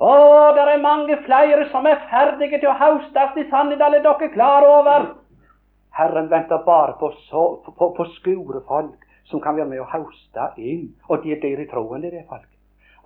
Å, 0.00 0.14
det 0.56 0.64
er 0.64 0.82
mange 0.82 1.16
flere 1.24 1.68
som 1.70 1.86
er 1.86 2.00
ferdige 2.10 2.60
til 2.60 2.72
å 2.72 2.78
haustes 2.80 3.36
i 3.36 3.46
Sannidal, 3.50 3.94
er 3.96 4.04
dere 4.04 4.32
klar 4.32 4.64
over? 4.68 5.06
Herren 5.96 6.30
venter 6.30 6.58
bare 6.64 6.96
på, 7.00 7.10
så, 7.30 7.44
på, 7.78 7.90
på 7.96 8.04
skurefolk 8.18 9.06
som 9.30 9.40
kan 9.40 9.56
være 9.56 9.68
med 9.70 9.80
å 9.80 9.88
hauste 9.90 10.50
inn. 10.56 10.90
Og 11.08 11.22
de 11.22 11.32
er 11.34 11.40
der 11.42 11.62
i 11.62 11.68
troen, 11.70 12.04
det 12.04 12.12
er 12.14 12.26
folk. 12.28 12.48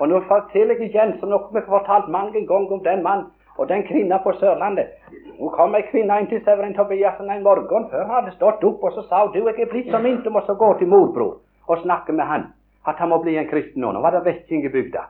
Og 0.00 0.08
nå 0.08 0.20
forteller 0.28 0.80
jeg 0.80 0.90
igjen, 0.90 1.14
som 1.20 1.30
dere 1.32 1.52
har 1.54 1.68
fortalt 1.68 2.08
mange 2.08 2.40
ganger 2.48 2.72
om 2.76 2.82
den 2.84 3.02
mann 3.04 3.26
og 3.60 3.68
den 3.68 3.84
kvinna 3.88 4.18
på 4.24 4.32
Sørlandet. 4.40 4.94
Nå 5.38 5.50
kom 5.56 5.76
ei 5.76 5.84
kvinne 5.90 6.16
inn 6.20 6.28
til 6.30 6.40
Severin 6.44 6.74
Tobiassen 6.76 7.30
en 7.30 7.44
morgen 7.44 7.88
før 7.92 8.06
han 8.06 8.14
hadde 8.14 8.34
stått 8.36 8.64
opp, 8.64 8.84
og 8.84 8.96
så 8.96 9.04
sa 9.08 9.24
hun 9.26 9.34
du, 9.34 9.42
jeg 9.44 9.60
er 9.60 9.70
blitt 9.70 9.90
så 9.92 10.00
du 10.00 10.28
om 10.30 10.40
å 10.40 10.58
gå 10.64 10.70
til 10.78 10.88
morbror 10.88 11.38
og 11.70 11.82
snakke 11.84 12.12
med 12.16 12.26
han, 12.26 12.46
at 12.88 12.98
han 12.98 13.12
må 13.12 13.20
bli 13.22 13.36
en 13.36 13.48
kristen 13.48 13.84
nå. 13.84 13.92
Nå 13.92 14.00
var 14.00 14.16
det 14.16 14.24
vekking 14.24 14.64
i 14.64 14.72
bygda. 14.72 15.04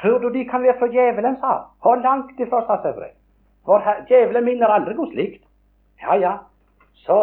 Tror 0.00 0.18
du 0.22 0.30
de 0.30 0.44
kan 0.48 0.62
være 0.62 0.78
fra 0.78 0.88
djevelen, 0.88 1.36
sa 1.40 1.52
hun. 1.52 1.68
Hvor 1.82 2.00
langt 2.02 2.40
ifra, 2.40 2.62
sa 2.66 2.80
Severin. 2.82 3.14
For 3.66 3.82
djevelen 4.08 4.44
minner 4.44 4.72
aldri 4.72 4.96
om 4.96 5.10
slikt. 5.12 5.42
Ja, 6.02 6.16
ja. 6.16 6.32
Så 7.06 7.18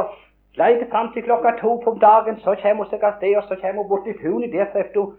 lei 0.56 0.74
det 0.80 0.88
fram 0.92 1.12
til 1.14 1.24
klokka 1.24 1.52
to 1.62 1.82
på 1.84 1.98
dagen, 2.02 2.40
så 2.40 2.56
kommer 2.62 2.84
hun 2.84 2.92
seg 2.92 3.04
av 3.04 3.18
sted, 3.18 3.36
og 3.38 3.44
så 3.44 3.56
kommer 3.62 3.84
hun 3.84 3.90
bort 3.90 4.06
til 4.08 4.18
tunet. 4.22 4.54
Der 4.54 4.72
treffer 4.74 5.02
hun 5.02 5.16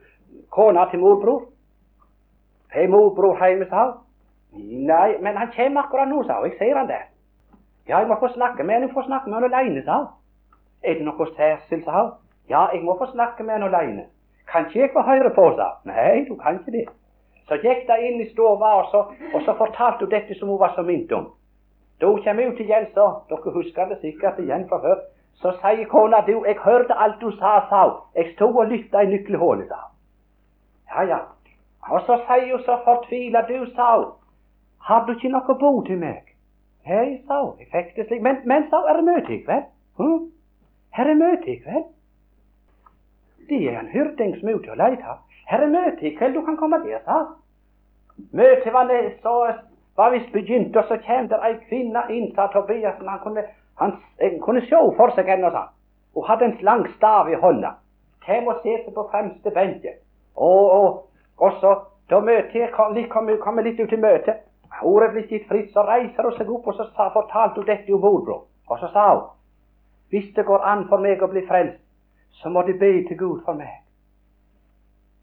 kona 0.51 0.89
til 0.91 1.01
morbror. 1.01 1.43
Hei, 2.75 2.87
morbror 2.87 3.37
hjemme, 3.45 3.69
sa 3.71 3.85
hun. 3.85 4.03
Nei, 4.87 5.19
men 5.21 5.37
han 5.37 5.53
kommer 5.57 5.83
akkurat 5.83 6.09
nå, 6.09 6.23
sa 6.25 6.41
hun. 6.41 6.51
Jeg 6.51 6.59
ser 6.59 6.79
han 6.79 6.89
der. 6.89 7.07
Ja, 7.89 7.99
jeg 7.99 8.09
må 8.09 8.17
få 8.21 8.29
snakke 8.35 8.65
med 8.65 8.75
han. 8.75 8.83
Jeg 8.83 8.95
får 8.95 9.07
snakke 9.07 9.31
med 9.31 9.41
han 9.41 9.55
alene, 9.55 9.85
sa 9.85 9.99
hun. 10.03 10.13
Er 10.83 10.95
det 10.95 11.07
noe 11.07 11.27
særskilt, 11.37 11.85
sa 11.85 12.03
hun. 12.03 12.13
Ja, 12.51 12.67
jeg 12.73 12.83
må 12.85 12.97
få 12.99 13.11
snakke 13.13 13.43
med 13.43 13.59
han 13.59 13.69
alene. 13.69 14.07
Kan 14.53 14.67
ikke 14.67 14.81
jeg 14.81 14.95
få 14.95 15.03
høre 15.07 15.31
på, 15.35 15.51
sa 15.59 15.69
hun. 15.75 15.93
Nei, 15.93 16.25
du 16.29 16.35
kan 16.43 16.61
ikke 16.61 16.79
det. 16.79 16.87
Så 17.49 17.61
gikk 17.63 17.87
de 17.87 17.97
inn 18.09 18.21
i 18.21 18.31
stua, 18.33 18.57
og 18.81 18.95
og 19.35 19.43
så 19.43 19.55
fortalte 19.55 20.05
hun 20.05 20.11
dette 20.11 20.35
som 20.35 20.49
hun 20.49 20.59
var 20.61 20.73
så 20.75 20.83
minnet 20.83 21.13
om. 21.13 21.29
Da 22.01 22.07
kommer 22.25 22.47
ut 22.47 22.61
igjen, 22.61 22.87
så 22.95 23.07
Dere 23.29 23.53
husker 23.53 23.89
det 23.89 24.01
sikkert 24.01 24.39
igjen 24.39 24.69
fra 24.69 24.81
før. 24.81 25.01
Så 25.41 25.53
sier 25.61 25.89
kona 25.89 26.23
du, 26.27 26.45
jeg 26.45 26.57
hørte 26.65 26.95
alt 26.95 27.21
du 27.21 27.31
sa, 27.37 27.59
sa. 27.71 27.83
Jeg 28.17 28.33
sto 28.35 28.49
og 28.49 28.69
lytta 28.69 29.03
i 29.05 29.11
nøkkelhullet, 29.13 29.69
sa. 29.69 29.81
Ja, 30.93 31.03
ja. 31.13 31.19
Og 31.91 32.01
så 32.07 32.17
sier 32.29 32.53
hun 32.53 32.65
så 32.65 32.79
fortvila, 32.85 33.45
du, 33.49 33.67
sa. 33.77 33.91
Har 34.89 35.05
du 35.07 35.13
ikke 35.13 35.33
noe 35.33 35.59
bo 35.61 35.73
til 35.87 36.01
meg? 36.01 36.33
Hei, 36.89 37.21
sa. 37.29 37.43
Jeg 37.61 37.69
fikk 37.73 37.97
det 37.97 38.09
slik. 38.09 38.23
Men, 38.23 38.41
men 38.45 38.69
sa 38.71 38.83
er 38.89 39.01
det 39.01 39.07
møte 39.09 39.35
i 39.35 39.43
kveld? 39.45 39.69
Hm? 40.01 40.19
Her 40.97 41.13
er 41.13 41.21
møte 41.21 41.53
i 41.53 41.59
kveld. 41.65 41.89
Det 43.49 43.63
er 43.71 43.81
en 43.81 43.93
hyrding 43.93 44.37
som 44.39 44.49
er 44.49 44.61
ute 44.61 44.73
og 44.73 44.81
leter. 44.81 45.19
Her 45.51 45.65
er 45.65 45.73
møte 45.73 46.07
i 46.07 46.15
kveld, 46.17 46.35
du 46.35 46.45
kan 46.45 46.57
komme 46.57 46.81
der, 46.85 47.03
sa 47.05 47.25
Møtet 48.33 48.73
var, 48.73 48.89
så, 49.23 49.33
var 49.97 50.11
visst 50.11 50.33
begynte, 50.33 50.83
så 50.89 50.99
kom 51.07 51.29
der 51.29 51.45
ei 51.45 51.57
kvinne 51.69 52.03
inn, 52.11 52.35
sa 52.35 52.47
Tobiasen. 52.53 53.09
Han 53.09 53.19
kunne, 53.23 53.45
han, 53.81 53.93
kunne 54.45 54.61
se 54.67 54.81
for 54.97 55.15
seg 55.17 55.29
henne, 55.29 55.51
sa 55.51 55.69
Hun 56.15 56.25
hadde 56.25 56.45
en 56.45 56.59
lang 56.61 56.87
stav 56.97 57.29
i 57.29 57.35
hånda. 57.35 57.75
Kom 58.27 58.49
og 58.49 58.61
sette 58.63 58.91
på 58.95 59.09
fremste 59.11 59.51
benken. 59.51 59.99
Og, 60.37 60.71
og, 60.71 61.09
og 61.39 61.53
så, 61.61 61.75
da 62.11 62.21
møtet 62.21 62.73
kom, 62.73 62.97
kom, 63.09 63.31
kom 63.41 63.59
litt 63.61 63.81
ut 63.81 63.93
i 63.93 64.01
møtet. 64.01 64.45
Ordet 64.83 65.11
blitt 65.13 65.31
gitt 65.31 65.49
fritt, 65.49 65.73
så 65.73 65.85
reiser 65.85 66.25
hun 66.25 66.37
seg 66.37 66.51
opp 66.53 66.67
og 66.69 66.77
så 66.77 66.89
sa, 66.97 67.09
fortalte 67.13 67.61
hun 67.61 67.69
dette 67.69 67.93
om 67.93 68.01
morbror. 68.01 68.45
Og 68.69 68.79
så 68.81 68.91
sa 68.93 69.09
hun 69.15 69.25
hvis 70.11 70.29
det 70.37 70.45
går 70.47 70.63
an 70.63 70.85
for 70.89 71.03
meg 71.03 71.23
å 71.23 71.27
bli 71.27 71.43
frelst, 71.49 71.81
så 72.39 72.49
må 72.49 72.63
de 72.63 72.77
be 72.79 72.93
til 73.09 73.19
Gud 73.19 73.41
for 73.45 73.59
meg. 73.59 73.83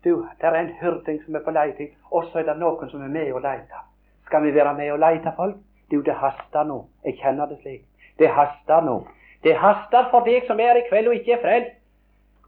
Du, 0.03 0.25
det 0.41 0.49
er 0.49 0.57
en 0.59 0.73
hyrding 0.81 1.21
som 1.23 1.35
er 1.39 1.45
på 1.45 1.53
leting, 1.55 1.93
og 2.11 2.25
så 2.27 2.41
er 2.41 2.49
det 2.49 2.57
noen 2.59 2.89
som 2.91 3.01
er 3.01 3.13
med 3.13 3.31
og 3.31 3.45
leter. 3.45 3.85
Skal 4.25 4.43
vi 4.43 4.53
være 4.55 4.73
med 4.73 4.91
og 4.91 4.99
lete 4.99 5.33
folk? 5.35 5.55
Du, 5.91 6.01
det 6.01 6.15
haster 6.15 6.63
nå. 6.63 6.85
Jeg 7.05 7.19
kjenner 7.21 7.45
det 7.45 7.59
slik. 7.61 7.83
Det 8.19 8.29
haster 8.29 8.81
nå. 8.81 9.03
Det 9.43 9.55
haster 9.59 10.07
for 10.11 10.25
deg 10.25 10.45
som 10.47 10.59
er 10.59 10.79
i 10.79 10.85
kveld 10.89 11.07
og 11.07 11.15
ikke 11.19 11.35
er 11.37 11.41
frelst. 11.41 11.75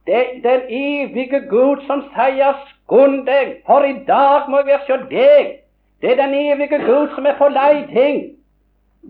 Det 0.05 0.15
er 0.15 0.41
den 0.43 0.61
evige 0.69 1.39
Gud 1.49 1.81
som 1.87 2.01
sier 2.13 2.53
'skund 2.53 3.25
deg', 3.27 3.61
for 3.65 3.83
i 3.83 3.93
dag 4.07 4.49
må 4.49 4.61
vi 4.61 4.77
se 4.87 4.97
deg. 5.09 5.59
Det 6.01 6.11
er 6.11 6.15
den 6.15 6.33
evige 6.33 6.79
Gud 6.85 7.15
som 7.15 7.25
er 7.25 7.37
på 7.37 7.47
leiting. 7.47 8.35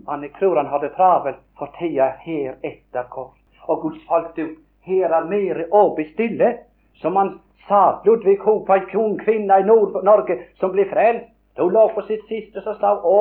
Han, 0.08 0.22
jeg 0.22 0.30
tror 0.38 0.56
han 0.56 0.66
har 0.66 0.78
det 0.78 0.92
travelt 0.96 1.36
for 1.58 1.68
tida 1.78 2.12
her 2.20 2.52
etter 2.64 3.02
kort. 3.10 3.36
Og 3.68 3.80
Guds 3.80 4.02
folk, 4.08 4.36
du, 4.36 4.46
her 4.82 5.12
er 5.12 5.24
mer 5.24 5.64
å 5.72 5.94
bestille. 5.96 6.56
Som 6.94 7.16
han 7.16 7.40
sa, 7.68 8.00
Ludvig 8.04 8.38
Hopa, 8.40 8.74
en 8.74 9.18
kvinne 9.18 9.60
i 9.60 9.66
Nord-Norge 9.66 10.38
som 10.60 10.72
ble 10.72 10.84
frelst. 10.90 11.35
Hun 11.58 11.72
lå 11.72 11.84
på 11.94 12.02
sitt 12.08 12.24
siste 12.28 12.60
så 12.64 12.74
sa 12.80 12.94
hun 12.94 13.06
å, 13.08 13.20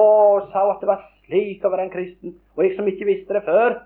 sa 0.52 0.66
at 0.72 0.82
det 0.84 0.90
var 0.90 1.06
slik 1.26 1.64
å 1.64 1.72
være 1.72 1.88
en 1.88 1.94
kristen. 1.94 2.36
Og 2.58 2.66
jeg 2.66 2.76
som 2.76 2.90
ikke 2.90 3.08
visste 3.08 3.38
det 3.38 3.46
før. 3.46 3.80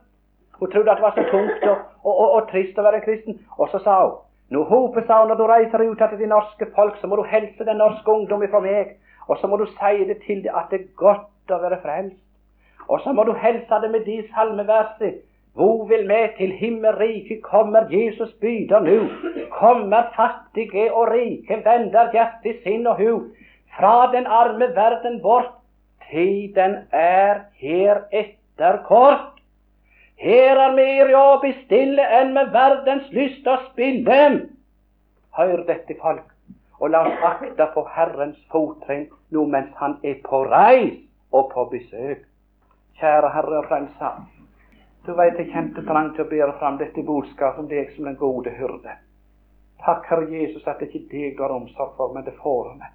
Hun 0.60 0.72
trodde 0.72 0.92
at 0.92 1.00
det 1.00 1.06
var 1.06 1.16
så 1.16 1.28
tungt 1.30 1.68
og, 1.70 1.86
og, 2.04 2.14
og, 2.14 2.32
og 2.38 2.50
trist 2.50 2.80
å 2.80 2.86
være 2.88 3.00
en 3.00 3.06
kristen. 3.06 3.38
Og 3.58 3.70
så 3.72 3.82
sa 3.84 4.00
hun 4.06 4.18
nå 4.50 4.64
Hope 4.66 5.04
sa 5.06 5.20
hun, 5.22 5.30
når 5.30 5.38
du 5.38 5.46
reiser 5.46 5.84
ut 5.86 6.00
til 6.02 6.18
de 6.18 6.28
norske 6.32 6.66
folk, 6.76 6.98
så 6.98 7.08
må 7.08 7.20
du 7.20 7.28
helse 7.30 7.66
den 7.66 7.78
norske 7.78 8.12
ungdom 8.12 8.42
fra 8.50 8.62
meg. 8.66 8.96
Og 9.30 9.38
så 9.38 9.48
må 9.48 9.60
du 9.62 9.68
si 9.70 10.06
det 10.10 10.18
til 10.26 10.42
dem 10.44 10.56
at 10.58 10.72
det 10.74 10.80
er 10.80 10.88
godt 10.98 11.54
å 11.54 11.60
være 11.62 11.78
frelst. 11.84 12.18
Og 12.90 13.02
så 13.04 13.14
må 13.14 13.28
du 13.28 13.36
helse 13.38 13.82
det 13.84 13.92
med 13.94 14.08
de 14.10 14.24
salmeversene. 14.34 15.20
Hvor 15.54 15.86
vil 15.90 16.08
med 16.08 16.38
til 16.38 16.52
himmelriket 16.56 17.42
kommer 17.44 17.90
Jesus 17.92 18.32
byder 18.42 18.80
nu. 18.80 19.10
Kommer 19.52 20.10
fattige 20.16 20.94
og 20.94 21.10
rike, 21.12 21.62
vender 21.66 22.10
hjertet 22.14 22.62
sinn 22.64 22.88
og 22.88 23.02
hu. 23.02 23.14
Fra 23.80 24.12
den 24.12 24.28
arme 24.28 24.76
verden 24.76 25.22
bort. 25.22 25.56
Tiden 26.12 26.78
er 26.92 27.46
her 27.62 28.02
etter 28.12 28.82
kort. 28.88 29.38
Her 30.20 30.60
er 30.60 30.74
mer 30.76 31.12
å 31.16 31.38
bestille 31.40 32.04
enn 32.18 32.34
med 32.36 32.50
verdens 32.52 33.08
lyst 33.16 33.48
å 33.48 33.56
spille. 33.70 34.18
Hør 35.38 35.64
dette, 35.70 35.96
folk, 36.02 36.26
og 36.80 36.92
la 36.92 37.06
oss 37.08 37.24
akte 37.30 37.70
på 37.76 37.86
Herrens 37.94 38.42
fottrinn 38.52 39.08
nå 39.32 39.46
mens 39.48 39.72
Han 39.80 39.96
er 40.04 40.20
på 40.26 40.44
reis 40.50 40.98
og 41.32 41.54
på 41.54 41.70
besøk. 41.72 42.26
Kjære 43.00 43.32
Herre 43.38 43.62
og 43.62 43.70
Frelser. 43.72 44.20
Du 45.06 45.14
veit 45.16 45.40
jeg 45.40 45.54
kjente 45.54 45.86
trang 45.88 46.12
til 46.18 46.26
å 46.26 46.32
bære 46.34 46.58
fram 46.60 46.82
dette 46.82 47.06
budskapet 47.06 47.64
om 47.64 47.72
deg 47.72 47.94
som 47.96 48.10
den 48.10 48.20
gode 48.20 48.52
hyrde. 48.60 48.98
Takk, 49.86 50.04
Herre 50.10 50.28
Jesus, 50.28 50.68
at 50.68 50.82
det 50.82 50.90
ikke 50.90 51.08
deg 51.14 51.38
du 51.38 51.46
har 51.46 51.56
omsorg 51.56 51.96
for, 51.96 52.12
men 52.12 52.28
det 52.28 52.36
fårene. 52.44 52.92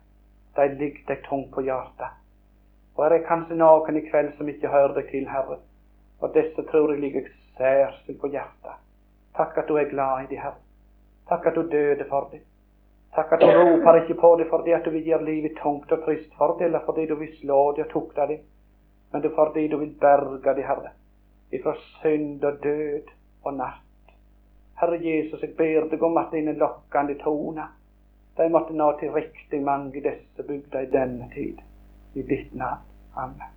De 0.57 0.69
ligger 0.69 1.03
deg 1.09 1.25
tungt 1.29 1.51
på 1.55 1.65
hjertet. 1.67 2.21
Og 2.95 3.05
er 3.05 3.17
det 3.17 3.27
kanskje 3.27 3.59
noen 3.59 3.97
i 3.99 4.05
kveld 4.07 4.35
som 4.39 4.49
ikke 4.49 4.71
hører 4.71 4.95
deg 4.99 5.11
til, 5.11 5.27
Herre. 5.29 5.59
Og 6.23 6.35
disse 6.35 6.63
tror 6.71 6.93
jeg 6.93 7.03
ligger 7.03 7.31
særskilt 7.59 8.21
på 8.21 8.31
hjertet. 8.31 8.83
Takk 9.35 9.59
at 9.59 9.69
du 9.69 9.77
er 9.77 9.91
glad 9.91 10.25
i 10.25 10.31
dem, 10.31 10.43
Herre. 10.45 10.61
Takk 11.29 11.47
at 11.51 11.57
du 11.59 11.65
døde 11.71 12.07
for 12.09 12.29
dem. 12.33 12.45
Takk 13.15 13.33
at 13.33 13.41
du 13.41 13.47
roper 13.47 14.01
ikke 14.03 14.15
på 14.21 14.37
det 14.39 14.47
fordi 14.51 14.73
at 14.75 14.85
du 14.85 14.91
vil 14.91 15.07
gjøre 15.07 15.25
livet 15.25 15.59
tungt 15.63 15.93
og 15.93 16.03
trist 16.05 16.33
for 16.39 16.57
det, 16.59 16.67
eller 16.67 16.83
fordi 16.87 17.07
du 17.07 17.15
vil 17.15 17.31
slå 17.41 17.61
dem 17.77 17.87
og 17.87 17.91
tukte 17.93 18.27
dem, 18.31 18.41
men 19.13 19.23
det 19.23 19.31
er 19.31 19.37
fordi 19.37 19.69
du 19.69 19.77
vil 19.79 19.95
berge 20.01 20.55
dem, 20.55 20.67
Herre, 20.67 20.91
ifra 21.53 21.75
synd 21.79 22.45
og 22.45 22.59
død 22.63 23.13
og 23.45 23.55
natt. 23.55 24.15
Herre 24.81 24.99
Jesus, 24.99 25.43
jeg 25.43 25.55
ber 25.59 25.87
deg 25.91 26.03
om 26.03 26.19
at 26.19 26.35
dine 26.35 26.57
lokkende 26.59 27.15
toner 27.23 27.71
de 28.37 28.49
måtte 28.51 28.75
nå 28.75 28.89
til 28.99 29.13
riktig 29.15 29.63
mange 29.63 29.99
i 29.99 30.03
disse 30.03 30.47
bygder 30.47 30.87
i 30.87 30.91
denne 30.91 31.29
tid. 31.35 31.61
I 32.15 32.23
ditt 32.23 32.55
navn. 32.55 32.83
Amen. 33.17 33.51